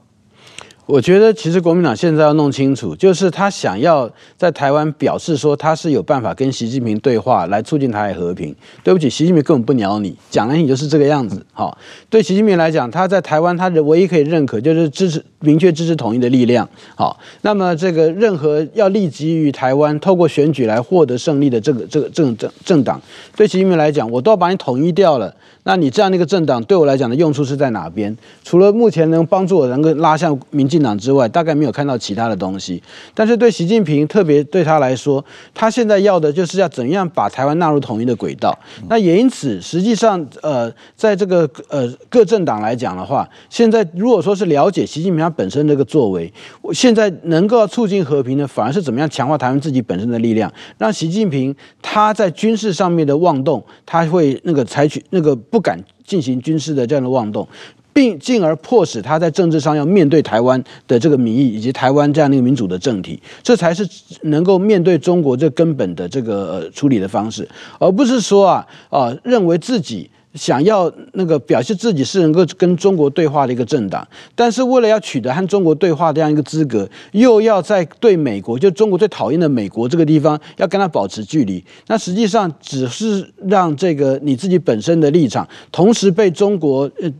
[0.86, 8.54] 我觉得，其实国民党现在要弄清楚，就是他想要在台湾表示说他是有办法跟习近平对话，来促进台海和平。
[8.84, 11.46] 对不起，习近平根本不鸟你，讲了你就是这个样子。
[11.54, 11.78] 好，
[12.10, 16.68] 对习近平来讲，他在台湾他的唯一可以认可就是支持明确支持统一的力量。
[16.96, 23.02] 好，那么这个任何要立即于台湾透过选举来获得胜利的这个这个政政政党，
[23.38, 25.34] 对习近平来讲，我都要把你统一掉了。
[25.66, 28.14] 那你这样的一个政党对我来讲的用处是在哪边？
[28.44, 32.82] 除了目前能帮助我能够拉向民进党之外，大概没有看到其他的东西。
[33.14, 38.58] 但是对习近平，特别对他来说，他现在要的就是要怎样把台湾纳入统一的轨道。
[38.90, 46.34] 那也因此，实际上，呃，在这个呃各政党来讲的话，现在如果说是了解习近平他本身这个作为，
[46.74, 55.38] 现在能够促进和平的，反而是怎么样强化台湾自己本身的力量，让习近平他在军事上面的妄动，他会那个采取那个。
[55.54, 57.48] 不敢进行军事的这样的妄动，
[57.94, 63.88] 并进而迫使他在政治上要面对台湾的这个民意以及台湾这样的一个民主的政体，这才是
[64.24, 67.48] 能够面对中国这根本的这个呃处理的方式，
[67.80, 70.10] 而不是说啊啊认为自己。
[70.36, 87.12] 想要那个表示自己是能够跟中国对话的一个政党，但是为了要取得和中国对话这样一个资格，又要在对美国，就中国最讨厌的美国这个地方，要跟他保持距离，那实际上只是让这个你自己本身的立场，同时被中国呃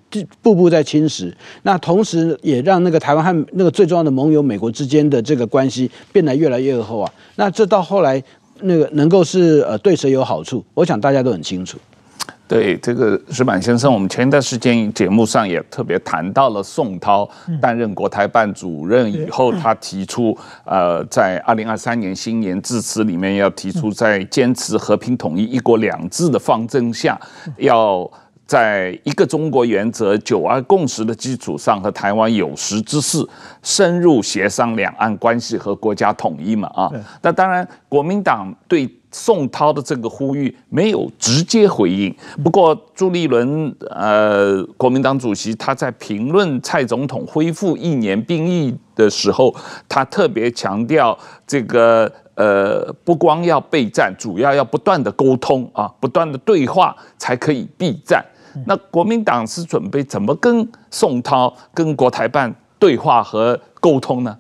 [0.42, 7.14] 步步在侵蚀，那同时也让那个台湾和那个最重要的盟友美国之间的这个关系变得越来越恶化啊。
[7.36, 8.22] 那这到后来
[8.62, 10.64] 那个能够是呃对谁有好处？
[10.74, 11.78] 我想大家都很清楚。
[12.54, 17.28] 对这个石板先生，我们前一段时间节目上也特别谈到了宋涛
[17.60, 27.20] 担任国台办主任以后，他提出呃，在二零二三年新年致辞里面要提出，在坚持和平统一、一国两制的方针下，
[27.58, 28.08] 要
[28.46, 33.28] 在一个中国原则、九二共识的基础上，和台湾有识之士
[33.64, 36.92] 深入协商两岸关系和国家统一嘛啊。
[37.24, 38.88] 那当然，国民党对。
[39.14, 49.56] 宋涛的这个呼吁没有直接回应，不过朱立伦呃，国民党主席他在评论蔡总统恢复一年兵役的时候，
[49.88, 58.26] 他特别强调这个呃，不光要备战，主要要不断的沟通啊，不断的对话才可以避战。
[58.66, 64.38] 那国民党是准备怎么跟宋涛、跟国台办对话和沟通呢？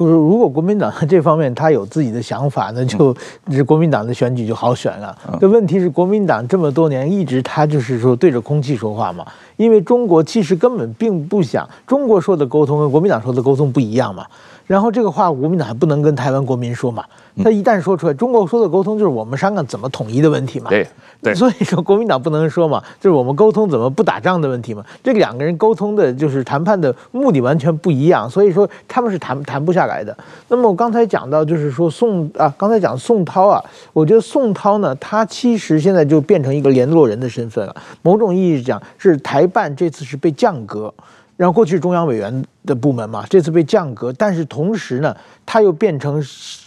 [0.00, 3.14] 不是，如果国民党 这方面他有自己的想法，那就
[3.50, 5.14] 这国民党的选举就好选了。
[5.38, 9.26] 这问题是国民党这么多年一直他就是说对着空气说话嘛，
[9.58, 14.26] 因为中国其实根本并不想中国说的沟通跟国民党说的沟通不一样嘛。
[14.70, 17.04] 然后这个话国民党还不能跟台湾国民说嘛。
[17.42, 20.70] 他一旦说出来，中国说的沟通就是我们香港怎么统一的问题嘛。
[20.70, 20.86] 对
[21.20, 24.84] 对，所以说国民党不能说嘛，就是我们沟通怎么不打仗的问题嘛。
[25.02, 30.16] 这两个人沟通的就是谈判的目的完全不一样，所以说他们是谈谈不下来的。
[30.46, 33.60] 那么我刚才讲到就是说宋啊，刚才讲宋涛啊，
[33.92, 37.74] 我觉得宋涛呢，他其实现在就变成一个联络人的身份了。
[38.02, 40.92] 某种意义讲是台办这次是被降格，
[41.40, 46.22] 然后过去中央委员的部门嘛，这次被降格，但是同时呢，他又变成。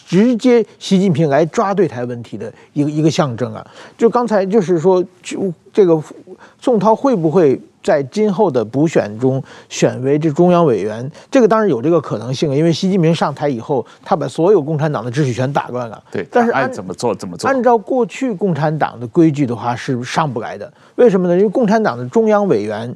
[0.06, 3.66] 直接习近平来抓对台问题的一个一个象征啊！
[3.98, 6.00] 就刚才就是说，就这个
[6.62, 11.10] 宋涛会不会在今后的补选中选为这中央委员？
[11.32, 16.04] 这个当然有这个可能性，因为习近平上台以后，他把所有共产党的秩序全打乱了。
[16.12, 17.50] 对，但是按怎么做怎么做？
[17.50, 20.72] 按照过去共产党的规矩的话是上不来的。
[20.96, 21.36] 为什么呢？
[21.36, 22.96] 因为共产党的中央委员。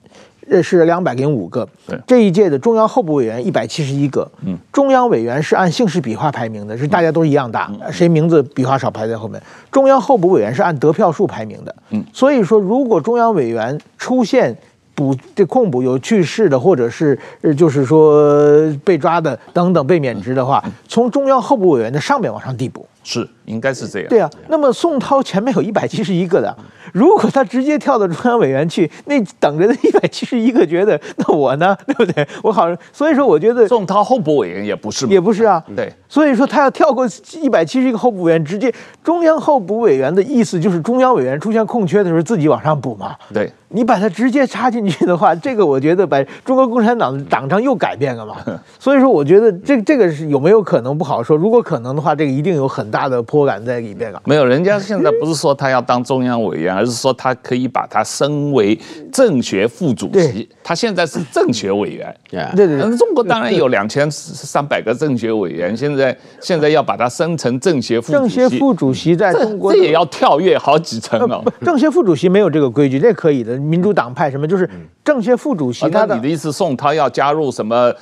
[0.50, 1.68] 这是两百零五个，
[2.06, 4.30] 这一届的中央候补委员一百七十一个，
[4.72, 9.42] 中央委员是按姓氏笔画排名的，是大家都一样大，谁名字笔画少排在后面。
[9.72, 12.04] 中央候补委员是按得票数排名的，嗯。
[12.14, 14.58] 所以说如果中央委员出现
[14.96, 17.18] 补这空补有去世的，或者是
[17.56, 22.88] 就是说被抓的等等被免职的话，从中央候补委员的上面往上递补。
[23.04, 24.08] 是，应该是这样。
[24.10, 26.56] 对啊，那么宋涛前面有一百七十一个的，
[26.94, 32.28] 如果他直接跳到中央委员去，那等着那 一百七十一个觉得，那我呢， 对不对？
[32.44, 35.64] 我好，所以说我觉得宋涛候补委员也不是，也不是啊。
[35.76, 37.08] 对，所以说他要跳过
[37.42, 43.16] 一百七十一个候补委员，直接中央候补委员的意思就是中央委员出现空缺的时候自己往上补嘛。
[43.34, 48.36] 对，你把它直接插进去的话，这个我觉得把中国共产党的党章又改变了嘛。
[48.78, 51.38] 所以说，我觉得这这个是有没有可能不好说。
[51.38, 52.98] 如果可能的话，这个一定有很大。
[52.98, 58.76] 大的波澜在里边啊，没有，人家现在不是说他要当中央委员，而是说他可以把他升为
[59.14, 60.50] 政协副主席。
[60.64, 62.18] 他现在是政协委员，
[62.56, 62.98] 对对。
[62.98, 68.36] 中国当然有两千三百个政协委员，现在现在要把他升成政协副主席。
[68.36, 71.44] 政协副主席在中国这也要跳跃好几层哦。
[71.64, 73.56] 政协副主席没有这个规矩，这可以的。
[73.58, 74.68] 民主党派什么就是
[75.06, 75.86] 政协副主席。
[75.90, 77.94] 那你的意思，宋涛要加入什么？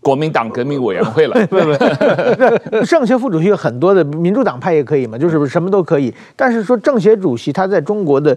[0.00, 6.12] 国民党革命委员会了，不不不，政 协副主席有很多的，民主党派也可以嘛，就是什么都可以。
[6.36, 8.36] 但是说政协主席他在中国的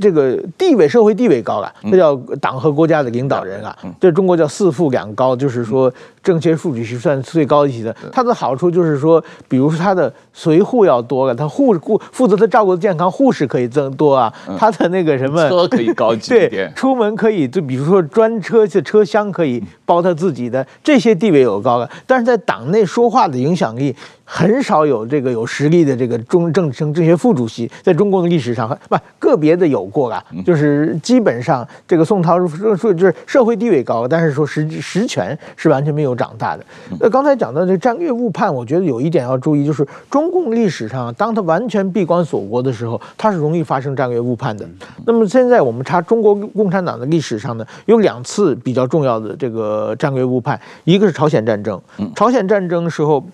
[0.00, 3.76] 这个地位，社会地位高了，这叫党和国家的领导人啊。
[3.98, 5.92] 这中国叫四副两高，就是说
[6.26, 7.94] 政协副主席算最高一级的。
[8.10, 14.32] 它的好处就是说，比如说他的随护要多了，他护护负责他照顾的健康，护士可以增多啊。
[14.58, 20.66] 他的那个什么车可以高级一点，对，出门可以就比如说专车的车厢可以包他自己的。
[20.82, 23.94] 这些地位有高了，但是在党内说话的影响力
[24.28, 36.66] 很少有这个有实力的这个中政政政协副主席，在中共的历史上，不个别的有过啦，就是基本上这个宋涛说说就是社会地位高，但是说实实权是完全没有长大的。
[36.98, 44.68] 那刚才讲到这战略误判，我觉得有一点要注意，就是中共历史上，当他完全闭关锁国的时候，他是容易发生战略误判的。
[45.06, 51.80] 那么现在我们查中国共产党的历史上呢，有两次比较重要的这个战略误判，一个是朝鲜战争，
[52.16, 53.24] 朝鲜战争时候。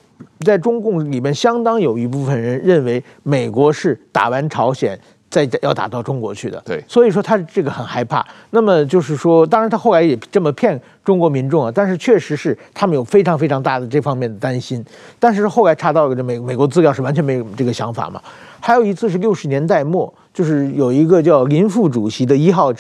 [0.41, 4.99] 在中共里面，相当有一部分人认为美国是打完朝鲜
[5.31, 8.27] 再要打到中国去的，对，所以说他这个很害怕。
[8.51, 14.85] 那么就是说，当然他后来也这么骗中国民众啊，但是确实是他们有非常非常大的这方面的担心。
[15.19, 18.21] 但是后来查到这美美国资料是完全没有这个想法嘛。
[18.61, 20.13] 还有一次是六十年代末。
[20.35, 22.73] 就是有一个叫林副主席的一号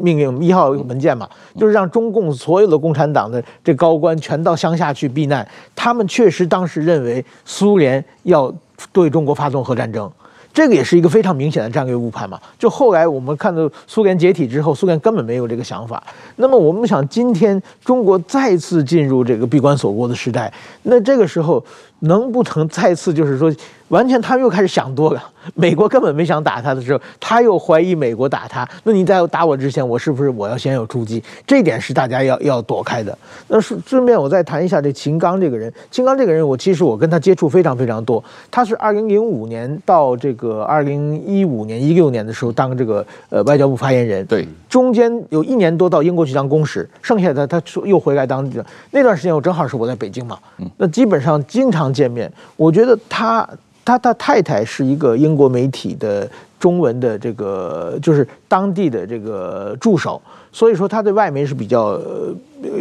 [0.00, 5.46] 命令一号文件嘛，就是让中共所有的共产党的这高官全到乡下去避难。
[5.74, 8.52] 他们确实当时认为苏联要
[8.92, 10.10] 对中国发动核战争，
[10.52, 12.38] 这个也是一个非常明显的战略误判嘛。
[12.58, 16.02] 就后来我们看到苏联解体之后，苏联根本没有这个想法。
[16.36, 20.52] 那么我们想，今天中国再次进入这个闭关锁国的时代，
[20.82, 21.64] 那这个时候
[22.00, 23.52] 能不能再次就是说？
[23.88, 25.30] 完全，他又开始想多了。
[25.54, 28.68] 美国根本没想打他的时候，他又怀疑美国打他。
[28.84, 31.24] 那你在打我之前，我是不是我要先有出击？
[31.46, 33.16] 这一点是大家要要躲开的。
[33.46, 35.72] 那顺顺便我再谈一下这秦刚这个人。
[35.90, 38.22] 秦刚这个人，我其实我跟他接触非常非常多。
[38.50, 44.22] 他是二零零五年到这个二零一五年一六年的时候当这个呃外交部发言人。
[44.26, 48.66] 对，中间有一年多到英国去当公使，剩下的他又回来当这个。
[48.90, 50.38] 那段时间我正好是我在北京嘛，
[50.76, 52.32] 那基本上经常见面。
[52.56, 53.48] 我觉得他。
[53.84, 56.28] 他的太太是一个英国媒体的
[56.60, 60.20] 中文的这个，就是当地的这个助手，
[60.52, 61.98] 所以说他对外媒是比较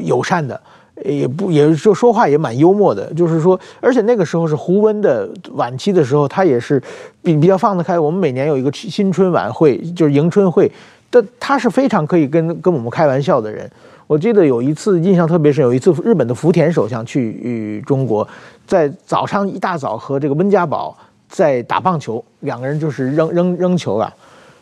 [0.04, 0.60] 友善的，
[1.06, 6.78] 也不也就说话也蛮幽默的，就是说，而且那个时候是胡温的晚期的时候，他也是
[7.24, 7.98] 比比较放得开。
[7.98, 10.70] 我们每年有一个新春晚会，就是迎春会，
[11.10, 13.72] 但他是非常可以跟跟我们开玩笑的人。
[14.08, 18.26] 我记得有一次印象特别深，有一次日本的福田首相去中国，
[18.66, 20.98] 在早上一大早和这个温家宝
[21.28, 24.10] 在打棒球，两个人就是扔扔扔球啊。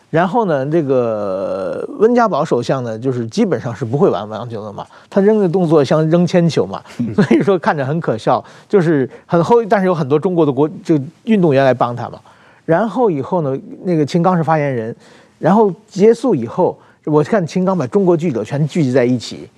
[0.10, 6.82] 然后呢，这个温家宝首相呢，就是基本上是不会玩棒球的嘛，他扔的动作像扔铅球嘛，
[7.14, 12.20] 所以说看着很可笑，就是很后，但是有很多中国的国就运动员来帮他嘛。
[12.66, 14.96] 然后以后呢，那个秦刚是发言人，
[15.38, 16.76] 然后结束以后。
[17.06, 19.50] 我看秦刚把中国记者全聚集在一起，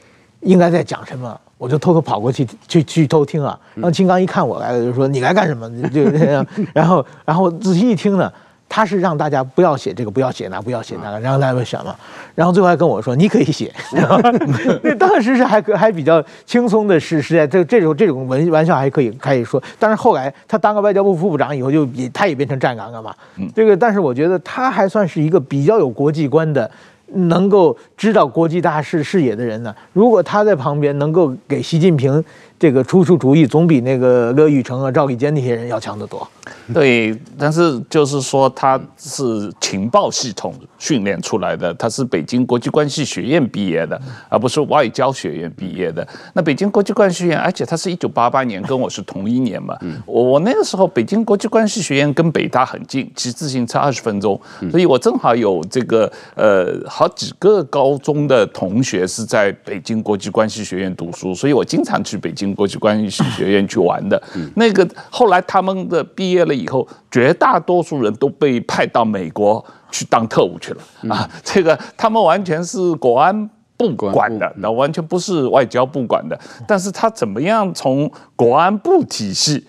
[0.41, 1.39] 应该在讲什么？
[1.58, 3.60] 我就偷偷跑过去去去偷听啊。
[3.74, 6.45] 然后秦刚一看我来了，就说：“你来干什么？”就 这样。
[6.72, 8.32] 然后然后仔细一听呢，
[8.70, 11.95] 他是让大家不要写这个，不要写那，不要写那个，然后大家选嘛。
[12.36, 13.74] 然后最后还跟我说：“你可以写。
[14.84, 19.62] ”那当时是还还比较轻松的是，是在这这种这种玩玩笑还可以可以说。
[19.80, 23.16] 但是后来他当个外交部副部长以后，就也他也变成站岗了嘛。
[23.56, 26.70] 这个但是我觉得他还算是一个比较有国际观的。
[27.14, 32.24] 能够知道国际大事视野的人呢，如果他在旁边能够给习近平
[32.60, 36.28] 这个出出主意，总比那个乐玉成啊、赵立坚那些人要强得多。
[36.74, 46.08] 对，但是就是说他是情报系统训练出来的，他是北京国际关系学院毕业的，而不是外交学院毕业的。
[46.34, 54.39] 那北京国际关系学院，而且他是一九八八年跟我是同一年嘛，我我那个时候北京国际关系学院跟北大很近，骑自行车二十分钟，
[54.70, 64.22] 所以我正好有这个呃好几个高中的同学是在北京国际关系学院读书，所以我经常去北京国际关系学院去玩的。
[64.56, 66.54] 那个后来他们的毕业了。
[66.54, 70.82] 以后，绝大多数人都被派到美国去当特务去了
[71.14, 71.30] 啊！
[71.44, 76.40] 这个他们完全是国安部管的，那完全不是外交部管的。
[76.68, 79.66] 但是他怎么样从国安部体系，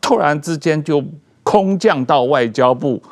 [0.00, 1.02] 突然之间就
[1.42, 3.02] 空降到外交部？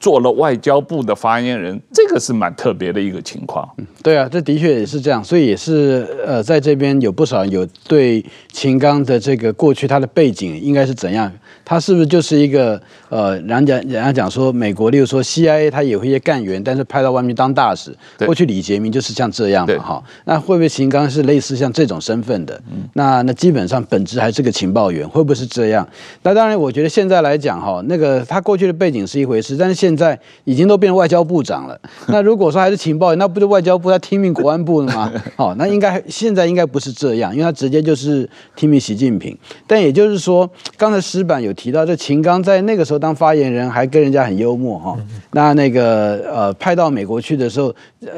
[0.00, 3.68] 做了外交部的发言人，这个是蛮特别的一个情况。
[3.78, 11.30] 嗯，对啊，这的确也是这样，所以也是呃，在这边有不少有对秦刚的这个过去他的背景应该是怎样，
[11.64, 17.92] 他是不是就是一个呃，人家人家讲说美国，例如说 CIA，他也会一些干员，但是派到外面当大使。
[18.24, 20.04] 过去李杰明就是像这样嘛，哈。
[20.24, 22.54] 那会不会秦刚是类似像这种身份的？
[22.70, 25.86] 嗯那那基本上本质还是个情报员，会不会是这样？
[26.22, 31.80] 那当然，我觉得现在来讲哈，那个他过去的背景是一回事，但是现现在已经都变成外交部长了。
[32.08, 33.88] 那如果说还是情报员，那不就外交部？
[33.88, 35.10] 他要听命国安部了吗？
[35.34, 39.34] 好，那应该现在应该不是这样，因为他直接就是听命习近平。
[39.66, 44.94] 但也就是说，刚才石板有提到，这秦刚在那个时候当发言人，还跟人家很幽默哈。
[45.30, 47.74] 那那个呃派到美国去的时候，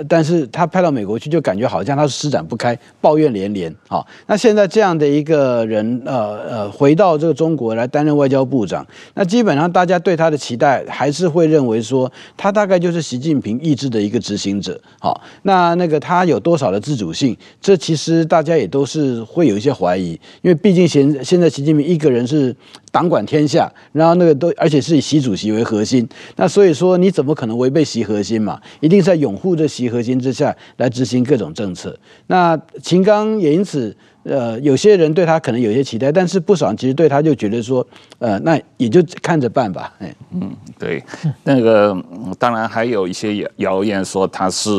[0.09, 3.73] 但是他派到美国去就感觉好像他是施展不开，抱怨连连。
[3.87, 14.81] 好，那现在这样的一个人呃呃回到这个中国来担任外交部长，那基本上大家对他的期待还是会认认为说他大概就是习近平意志的一个执行者。
[14.99, 17.37] 好，那那个他有多少的自主性？
[17.61, 22.57] 这其实大家也都是会有一些怀疑，因为毕竟现现在习近平一个人是
[22.91, 28.59] 党管天下，然后那个都而且是以习主席为核心，那所以说你怎么可能违背习核心嘛？
[28.81, 31.95] 一定是在拥护这习核心之下来执行各种政策。
[32.29, 33.95] 那秦刚也因此。
[34.25, 37.87] 呃，有些人对他可能有些期待，但是不少人其实对他就觉得说，
[38.19, 39.95] 呃，那也就看着办吧。
[39.99, 41.03] 哎，嗯，对，
[41.45, 41.97] 那个
[42.39, 44.71] 当然还有一些谣谣言说他是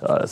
[0.00, 0.24] 呃。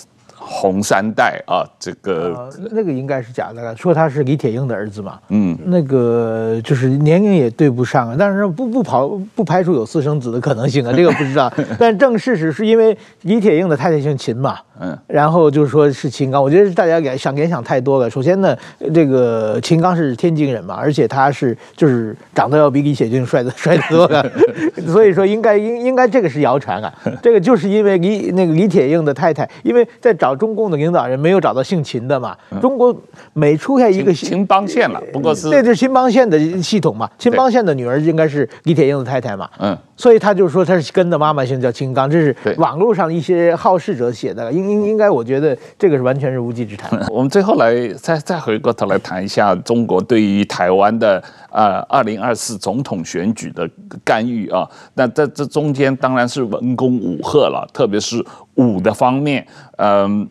[0.45, 11.51] 红三代啊，这个、呃、那个应该是假的，说他是李铁英的儿子嘛，嗯，那个就是年龄也对不上啊，但是不不跑不排除有私生子的可能性啊，这个不知道。
[11.79, 18.11] 但正事实是因为李铁英的太太姓秦嘛，嗯，然后就是说是秦刚，我觉得大家联想联想太多了。
[18.11, 18.57] 首先呢，
[18.93, 24.31] 这个秦刚是天津人嘛，而且他是就是长得要比李铁英帅的 帅得多了，
[24.87, 30.32] 所以说应该应应该这个是谣传啊，这个就是因为李那个李铁英的太太，因为在找。
[30.35, 32.37] 中共的领导人没有找到姓秦的嘛？
[32.61, 32.95] 中国
[33.33, 37.09] 每出现一个秦邦宪了，不过是这是秦邦宪的系统嘛？
[37.19, 39.49] 秦邦宪的女儿应该是李铁英的太太嘛？
[39.59, 47.01] 嗯，所以他就说他是跟着妈妈姓叫秦刚，这是网络上一些好事者写的，应应应该我觉得这个是完全是无稽之谈。
[47.11, 53.69] 我们最后来再再回过头来谈一下中国对于台湾的呃二零二四总统选举的
[54.05, 58.25] 干预啊，那在这中间当然是文攻武吓了，特别是
[58.55, 59.47] 武的方面，
[59.77, 60.29] 嗯。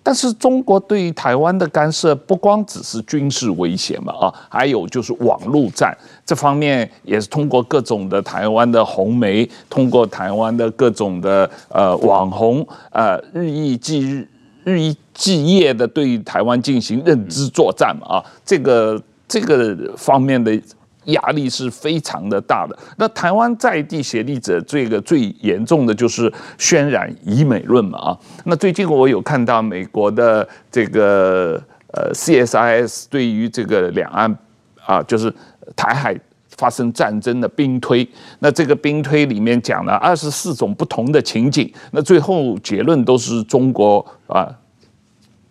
[0.00, 5.94] 但是中国对于台湾的干涉不光只是军事威胁嘛啊，还有就是网络战
[6.24, 14.26] 这方面也是通过各种的台湾的红媒，通过台湾的各种的呃网红呃日益继日
[14.64, 20.58] 日益继夜的对台湾进行认知作战嘛啊，这个这个方面的。
[21.08, 22.78] 压力是非常的大的。
[22.96, 28.18] 那台湾在地协力者，这个最严重的就是渲染以美论嘛啊。
[28.44, 34.38] 那最近我有看到美国的这个呃 CSIS 对于这个两岸
[34.84, 35.32] 啊，就是
[35.74, 36.18] 台海
[36.56, 38.06] 发生战争的兵推。
[38.40, 41.72] 那这个兵推里面讲了二十四种不同的情景。
[41.92, 44.52] 那最后结论都是中国啊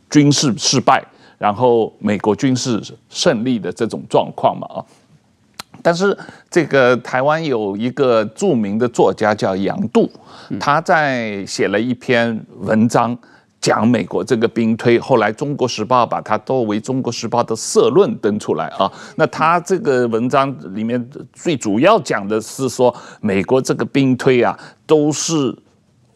[0.09, 1.03] 军事失败，
[1.37, 4.85] 然后美国军事胜利的这种状况嘛啊。
[5.81, 6.17] 但是
[6.49, 10.09] 这个台湾有一个著名的作家叫杨度，
[10.59, 13.17] 他在写了一篇文章
[13.61, 18.91] 讲美国这个兵推，后来《中国时报》把它作为《中国时报》的社论登出来啊。
[19.15, 25.55] 那他这个文章里面最主要讲的是说，美国这个兵推啊，都是。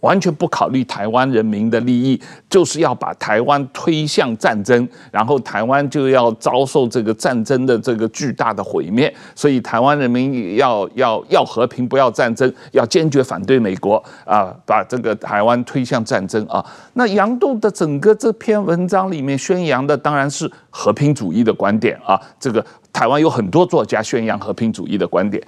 [0.01, 9.11] 完全不考虑台湾人民的利益，就是要把台湾推向战争，然后台湾就要遭受这个战争的这个巨大的毁灭。
[9.35, 16.65] 所以台湾人民要要要和平，不要战争，要坚决反对美国啊，把这个台湾推向战争啊。
[16.93, 22.19] 那杨度的整个这篇文章里面宣扬的当然是和平主义的观点啊。
[22.39, 25.41] 这个台湾有很多作家宣扬和平主义的观点，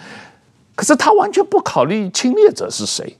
[0.75, 3.17] 可是他完全不考虑侵略者是谁。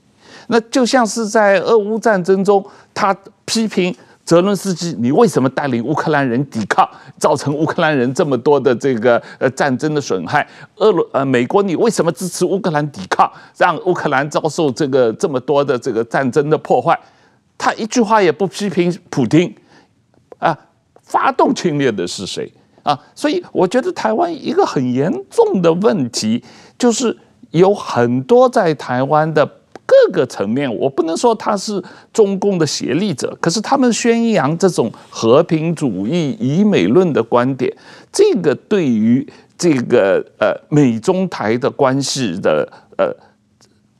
[0.48, 6.88] 那就像是在俄乌战争中，他批评泽伦斯基，你为什么带领乌克兰人抵抗，
[7.18, 10.46] 造成乌克兰人这么多的这个呃战争的损害？
[10.76, 16.98] 俄罗呃美国，你为什么支持乌克兰抵抗，让乌克兰遭受这个这么多的这个战争的破坏？
[17.58, 19.54] 他一句话也不批评普丁，
[20.38, 20.58] 啊，
[21.02, 22.50] 发动侵略的是谁
[22.82, 22.98] 啊？
[23.14, 26.42] 所以我觉得台湾一个很严重的问题，
[26.78, 27.14] 就是
[27.50, 29.46] 有很多在台湾的。
[29.86, 31.82] 各个层面，我不能说他是
[32.12, 37.74] 中共的协力者，可是他们宣扬这种和平主义、以美论的观点，
[38.12, 39.26] 这个对于
[39.56, 42.66] 这个呃美中台的关系的
[42.96, 43.14] 呃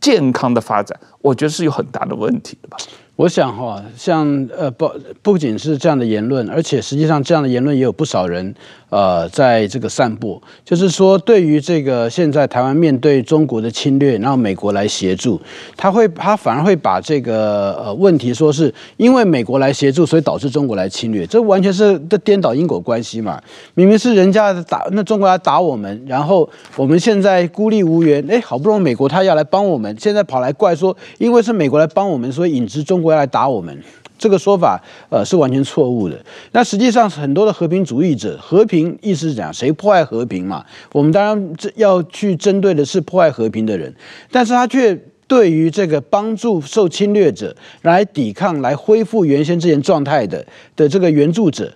[0.00, 2.76] 健康的发展，我觉得是有很大的问题的吧。
[3.16, 4.90] 我想哈，像呃不
[5.22, 8.54] 不仅是这样的言论，而且实际上这样的言论也有不少人。
[8.90, 15.40] 呃，在这个散布，就是说，对于这个现在台湾面对中国的侵略，然后美国来协助，
[15.76, 23.42] 他会他反而会把这个呃问题说是因为美国来协助，所以导致中国来侵略，这完全是这颠倒因果关系嘛。
[23.74, 33.14] 明明是人家打，那中国来打我们，然后我们现在孤立无援，哎，好不容易美国他要来帮我们，现在跑来怪说，因为是美国来帮我们，所以引致中国。
[33.14, 33.82] 来打我们。
[34.16, 34.80] 这个说法，
[35.10, 36.18] 呃，是完全错误的。
[36.52, 40.64] 那实际上，很多的和平主义者，和平意思是讲谁破坏和平嘛？
[40.92, 43.92] 我们当然要去针对的是破坏和平的人，
[44.30, 50.46] 但是他却对于这个帮助受侵略者来抵抗、来恢复原先之前状态的
[50.76, 51.70] 的这个援助者。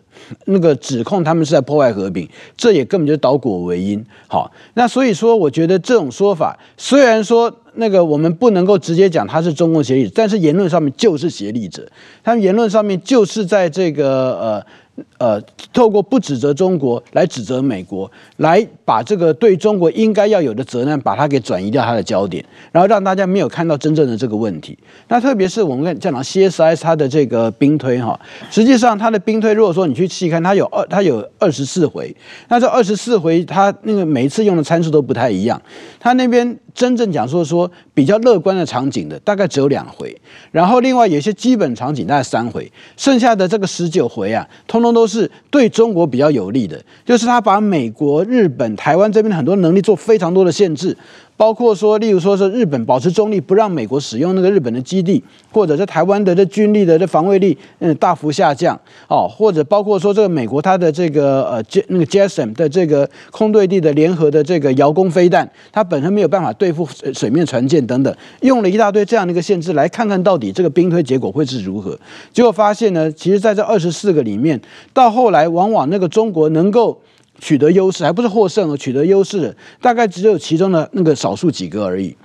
[0.47, 4.05] 那个指控他们是在破坏和平，这也根本就是倒果为因。
[4.26, 11.87] 好，那所以说，我觉得这种说法，虽然说那个我们不能够直接讲他是中共协力，但是言论上面就是协力者，
[12.22, 14.66] 他们言论上面就是在这个呃。
[15.19, 15.41] 呃，
[15.73, 24.79] 透过不指责中国来指责美国，来把这个对中国应该要有的责任，把它给转移掉它的焦点，然后让大家没有看到真正的这个问题。
[25.09, 28.19] 那特别是我们讲讲 C S S 它的这个兵推哈，
[28.51, 32.15] 实际上它的兵推，如果说你去细看，它有二，它有二十四回，
[32.49, 35.61] 那这二十四回它那个每一次用的参数都不太一样，
[36.01, 36.59] 它那边。
[36.75, 40.17] 真正讲说说比较乐观的场景的大概只有两回，
[40.53, 50.97] 然后另外有一些基本场景大概三回，剩下的这个十九回啊，通通都是对中国比较有利的，就是他把美国、日本、台湾这边的很多能力做非常多的限制。
[51.39, 55.22] 包括说，例如说是日本保持中立，不让美国使用那个日本的基地，
[55.53, 66.84] 或者在台湾的这军力的这防卫力嗯大幅下降哦，或者包括说这个美国它的这个呃那个 JASM 的这个空对地的联合的这个遥攻飞弹，它本身没有办法对付
[67.14, 71.97] 水面船舰等等，用了一大堆这样的一个限制，来看看到底这个兵推结果会是如何。
[72.32, 74.61] 结果发现呢，其实在这二十四个里面，
[74.93, 77.01] 到后来往往那个中国能够。
[77.39, 82.16] 取得优势还不是获胜，而取得优势的大概只有其中的那个少数几个而已。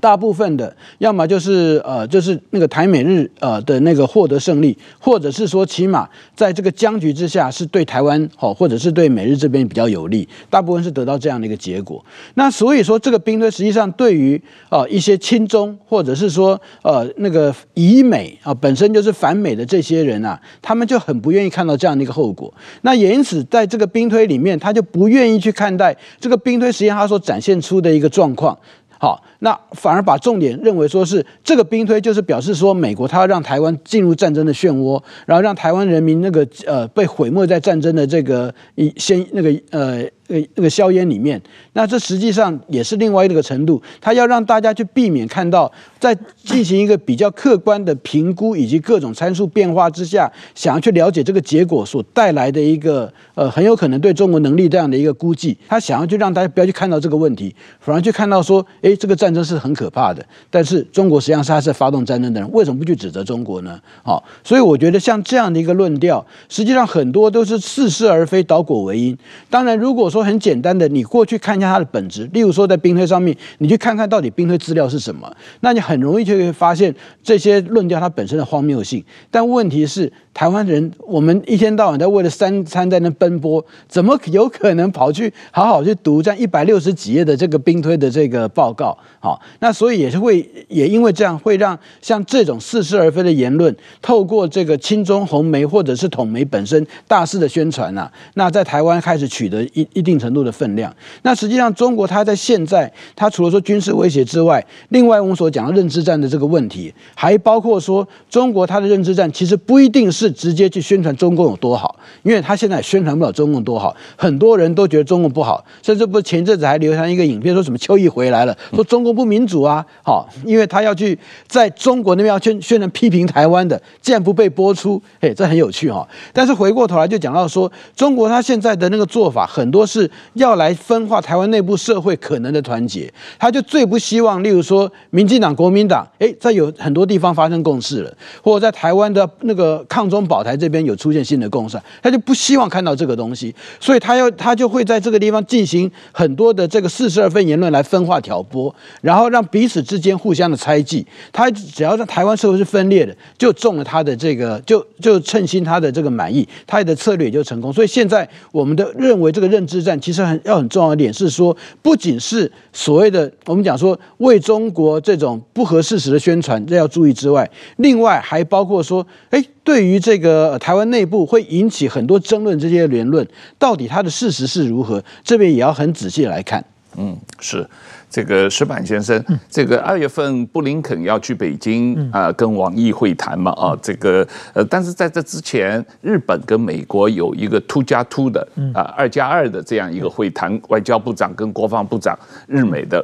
[0.00, 10.28] 大部分的，要么就是呃，就是那个台美日呃的那个获得胜利，或者是说起码在这个僵局之下是对台湾好，或者是对美日这边比较有利。
[10.48, 12.04] 大部分是得到这样的一个结果。
[12.34, 22.52] 那所以说，这个兵推实际上对于呃一些亲中或者是说呃那个以美啊本身就是反美的这些人啊，他们就很不愿意看到这样的一个后果。
[22.82, 28.56] 那也因此，在这个兵推里面，他就不愿意去看待这个兵推实际上他所展现出的一个状况。
[29.00, 29.24] 好。
[29.40, 41.40] 那反而把重点认为说是这个兵推，就是表示说美国他要让台湾进入战争的漩涡，然后让台湾人民那个呃被毁灭在战争的这个一先那个呃那个那个硝烟里面。
[41.72, 55.56] 那这实际上也是另外一个程度，他要让大家去避免看到在进行一个比较客观的评估以及各种参数变化之下，想要去了解这个结果所带来的一个呃很有可能对中国能力这样的一个估计。
[55.66, 59.30] 他想要去让大家不要去看到这个问题，反而去看到说，哎，这个战。
[59.30, 63.80] 争是很可怕的，但是中国实际上是他是发动战争的人，为什么不去指责中国呢？
[64.02, 69.16] 好，所以我觉得像这样的一个论调，实际上很多都是似是而非，倒果为因。
[69.48, 79.04] 当然，如果说很简单的，你过去看一下它的本质，例如说在兵推上面，你去看看到底兵推资料是什么，那你很容易就会发现这些论调它本身的荒谬性。
[79.30, 88.96] 但问题是，台湾人我们一天到晚在为了三餐在那奔波，怎么有可能跑去好好去读这样一百六十几页的这个兵推的这个报告？
[89.18, 100.92] 好，那所以也是会，也因为这样会让像这种似是而非的言论，透过这个亲中红媒或者是统媒本身大肆的宣传啊，那在台湾开始取得一一定定程度的分量。
[101.22, 111.94] 那实际上中国它在现在，它除了说军事威胁之外，另外我们所讲的认知战的这个问题，还包括说中国它的认知战其实不一定是直接去宣传中共有多好，
[112.24, 119.10] 因为它现在宣传不了中共多好，很多人都觉得中共不好，甚至不前阵子还流传一个影片，说什么邱毅回来了，说中国。
[119.10, 126.08] 不民主啊，好，因为他要去在中国那边要宣宣传批评台湾的，竟然不被播出，嘿，这很有趣哈。
[126.32, 148.72] 但是回过头来就讲到说，中国他现在的那个做法，很多是要来分化台湾内部社会可能的团结，他就最不希望，例如说民进党、国民党，哎，在有很多地方发生共识了，或者在台湾的那个抗中保台这边有出现新的共识，他就不希望看到这个东西，所以他要他就会在这个地方进行很多的这个四十二份言论来分化挑拨。
[149.00, 157.72] 然后让彼此之间互相的猜忌，他只要在台湾社会是分裂的，就中了他的这个，就就称心他的这个满意，他的策略也就成功。
[157.72, 173.26] 所以现在我们的认为这个认知战其实很要很重要的点是说，不仅是所谓的我们讲说为中国这种不合事实的宣传这要注意之外，另外还包括说，哎，对于这个台湾内部会引起很多争论这些言论，
[173.58, 176.64] 到底它的事实是如何，这边也要很仔细来看。
[176.96, 177.66] 嗯，是。
[178.10, 193.00] 这个石板先生，这个二月份布林肯要去北京啊、呃，跟王毅会谈嘛啊，这个呃，但是在这之前，日本跟美国有一个 two 加 two 的啊二加二的这样一个会谈，外交部长跟国防部长日美的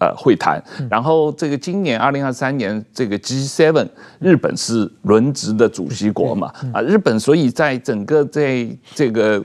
[0.00, 0.62] 呃会谈。
[0.90, 3.86] 然后这个今年二零二三年这个 G seven，
[4.18, 9.44] 日本是轮值的主席国嘛啊，日本所以在整个在这个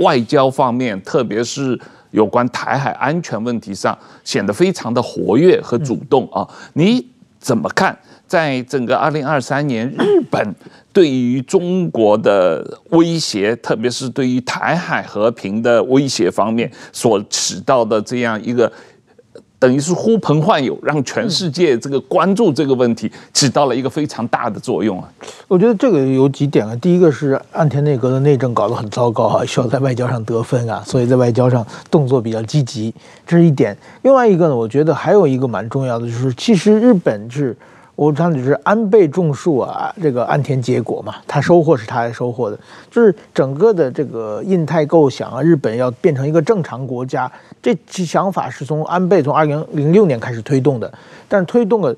[0.00, 1.80] 外交方面，特别是
[2.16, 6.48] 有关台海安全问题上，显得非常的活跃和主动啊。
[6.72, 7.06] 你
[7.38, 7.96] 怎么看？
[8.26, 10.54] 在整个二零二三年，日本
[10.92, 18.72] 对于中国的威胁，特别是对于台海和平的威胁方面，所起到的这样一个，
[19.58, 25.08] 等于是呼朋唤友，让全世界这个关注这个问题，起到了一个非常大的作用啊。
[25.48, 32.94] 我觉得这个有几点啊，第一个是岸田内阁的内政搞得很糟糕啊，需要在外交上得分啊，所以在外交上动作比较积极，
[33.26, 33.76] 这是一点。
[34.02, 37.56] 另外一个呢，我觉得还有一个蛮重要的，就是其实日本是。
[37.96, 42.58] 我讲的是安倍种树啊，这个安田结果嘛，他收获是他来收获的，
[42.90, 47.30] 就是整个的这个印太构想啊，日本要变成一个正常国家，
[47.62, 50.92] 这想法是从安倍从二零零六年开始推动的，
[51.26, 51.96] 但是推动了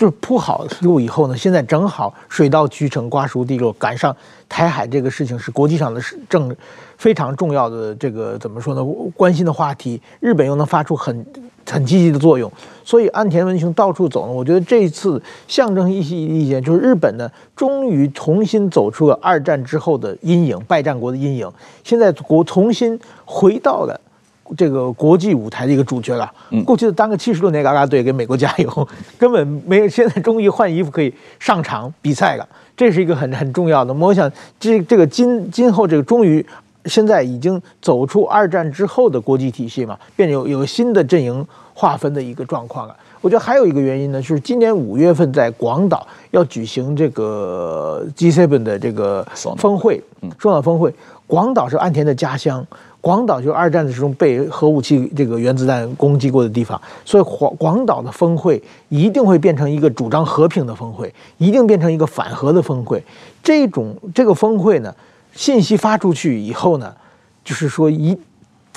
[0.00, 4.16] 就是铺好路以后呢，现在正好水到渠成，瓜熟蒂落，赶上
[4.48, 6.56] 台海这个事情是国际上的正
[6.96, 8.82] 非常重要的这个怎么说呢，
[9.14, 11.26] 关心的话题，日本又能发出很。
[11.70, 12.50] 很积极的作用，
[12.82, 14.32] 所以岸田文雄到处走呢。
[14.32, 21.48] 我觉得这一次象征意义意见就是日本呢，终于重新走出了二战之后的阴影，败战国的阴影。
[21.84, 24.00] 现在国重新回到了
[24.56, 26.30] 这个国际舞台的一个主角了。
[26.64, 28.88] 过去的当个七十多年嘎嘎队给美国加油，
[29.18, 29.88] 根本没有。
[29.88, 33.92] 现在终于换衣服可以上场比赛了，这是一个很很重要的。
[33.94, 36.44] 我想这这个今今后这个终于。
[36.86, 42.96] 现在已经走出二战之后的国际体系嘛，变有有新的阵营划分的一个状况了。
[43.20, 49.22] 我觉得还有一个原因呢，就是今年五月份在广岛要举行这个 G7 的这个
[49.58, 50.92] 峰会，嗯，重要峰会。
[51.26, 52.66] 广岛是岸田的家乡，
[53.00, 63.02] 广岛就是二战的时候被核武器这个原子弹攻击过的地方，所以广广岛的峰会一定会变成一个主张和平的峰会，一定变成一个反核的峰会。
[63.42, 64.94] 这种这个峰会呢，
[65.32, 66.94] 信息发出去以后呢，
[67.42, 68.16] 就是说一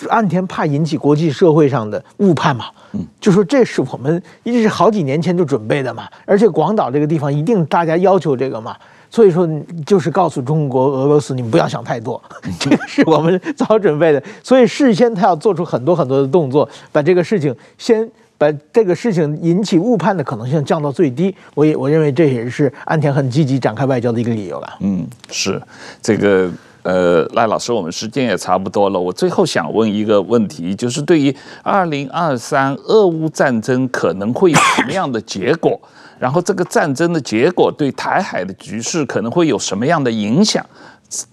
[0.09, 8.75] 岸田怕引起国际社会上的误判嘛，嗯，就说这是我们一直是好几年前就准备的嘛，而且广岛这个地方一定大家要求这个嘛，
[9.13, 9.47] 所以说
[9.85, 12.19] 就是告诉中国俄罗斯你们不要想太多，
[12.59, 18.09] 这个是我们早准备的，所以事先他要做出很多很多的动作，把这个事情先
[18.39, 24.77] 把这个事情引起误判的可能性降到最低，我也我认为这也是安田很积极展开外交的一个理由了。
[24.79, 25.61] 嗯，是
[26.01, 26.49] 这个。
[26.83, 28.99] 呃，赖老师，我们时间也差不多了。
[28.99, 35.79] 我最后想问一个问题，就是对于二零二三俄乌战争可能会有什么样的结果？
[36.23, 40.65] 然后这个战争的结果对台海的局势可能会有什么样的影响？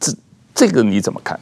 [0.01, 0.13] 这
[0.53, 1.39] 这个你怎么看？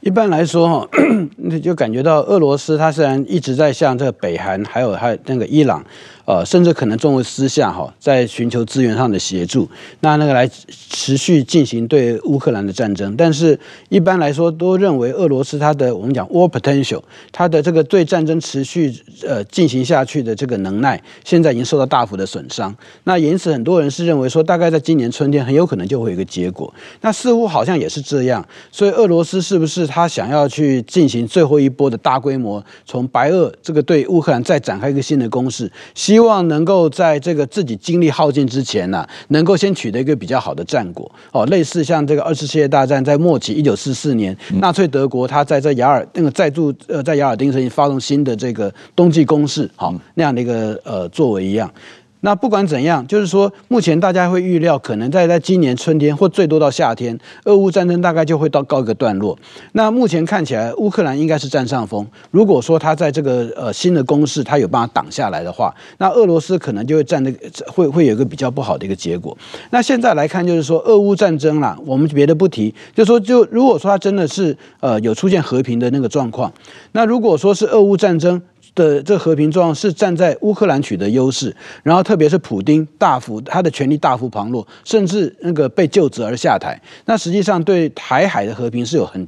[0.00, 0.88] 一般来说，哈，
[1.38, 5.80] 你就感觉到俄罗斯它虽然一直在向这个北韩，还有还有那个伊朗。
[6.28, 9.66] 呃，甚至可能作为私下哈，在寻求资源上的协助，
[10.00, 10.46] 那那个来
[10.90, 13.16] 持续进行对乌克兰的战争。
[13.16, 13.58] 但是，
[13.88, 17.00] 一般来说都认为俄罗斯它的我们讲 war potential，
[17.32, 18.94] 它的这个对战争持续
[19.26, 22.76] 呃进行下去的这个能耐，现在已经受到大幅的损伤。
[23.04, 26.70] 那因此，很多人是认为说，大概在今年春天很有可能就会有一个结果。
[27.00, 28.46] 那似乎好像也是这样。
[28.70, 35.72] 所以，俄罗斯是不是他想要去进行最后一波的大规模从白俄这个对乌克兰再展开一个新的攻势？
[35.94, 41.08] 希希望能够在这个自己精力耗尽之前呢、啊，能够先取得一个比较好的战果。
[41.30, 51.72] 哦，类似像这个二次世界大战在末期，一九四四年，纳粹德国他在这雅尔那个在驻呃在雅尔丁城发动新的这个冬季攻势，好那样的一个呃作为一样。
[52.20, 59.38] 那不管怎样，就是说，目前大家会预料，可能在在今年春天或最多到夏天，俄乌战争大概就会到告一个段落。
[59.72, 62.04] 那目前看起来，乌克兰应该是占上风。
[62.32, 69.36] 如果说他在这个呃新的攻势，他有办法挡下来的话，那俄罗斯可能就会占那个会会有一个比较不好的一个结果。
[69.70, 76.52] 那现在来看，就是说，俄乌战争啦，我们别的不提，就说，就如果说它真的是呃有出现和平的那个状况，
[76.92, 78.42] 那如果说是俄乌战争。
[78.78, 89.26] 的这和平状况是站在乌克兰取得优势，然后特别是普丁大幅他的权力大幅旁落，甚至那个被就职而下台，那实际上对台海的和平是有很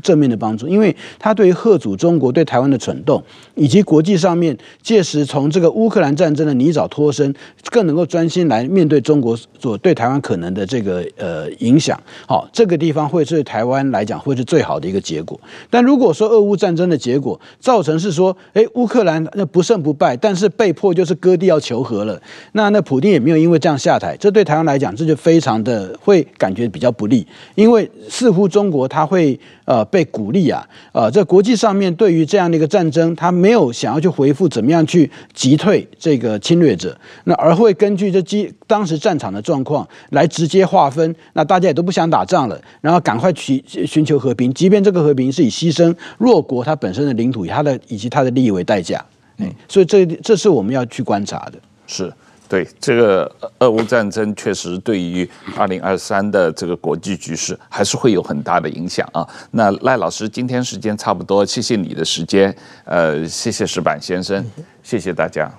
[0.00, 3.22] 正面的帮助，因为他对于贺阻中国对台湾的蠢动，
[3.54, 7.34] 以及国际上面届时从这个乌克兰战争的泥沼脱身，
[7.70, 12.00] 更能够专心来面对中国所对台湾可能的这个呃影响。
[12.26, 15.38] 好，这个地方会对台湾来讲会是最好的一个结果。
[15.70, 22.20] 但如果说俄乌战争的结果造成是说，诶，乌克兰那不胜不败，但是被迫就是割地要求和了，
[22.52, 29.81] 那那普丁也没有因为这样下台，这对台湾来讲这就非常的会感觉比较不利，因为似乎中国他会呃。
[29.84, 49.04] 被鼓励啊，呃，在国际上面对于这样的一个战争，他没有想要去回复怎么样去击退这个侵略者，那而会根据这机当时战场的状况来直接划分，那大家也都不想打仗了，然后赶快去寻求和平，即便这个和平是以牺牲弱国它本身的领土、以它的以及它的利益为代价，
[49.38, 52.12] 嗯，所以这这是我们要去观察的，是。
[52.52, 55.26] 对这个俄乌战争，确实对于
[55.56, 59.26] 二零二三的这个国际局势还是会有很大的影响啊。
[59.52, 64.44] 那赖老师，今天时间差不多，谢谢你的时间，呃，谢谢石板先生，
[64.82, 65.50] 谢谢大家。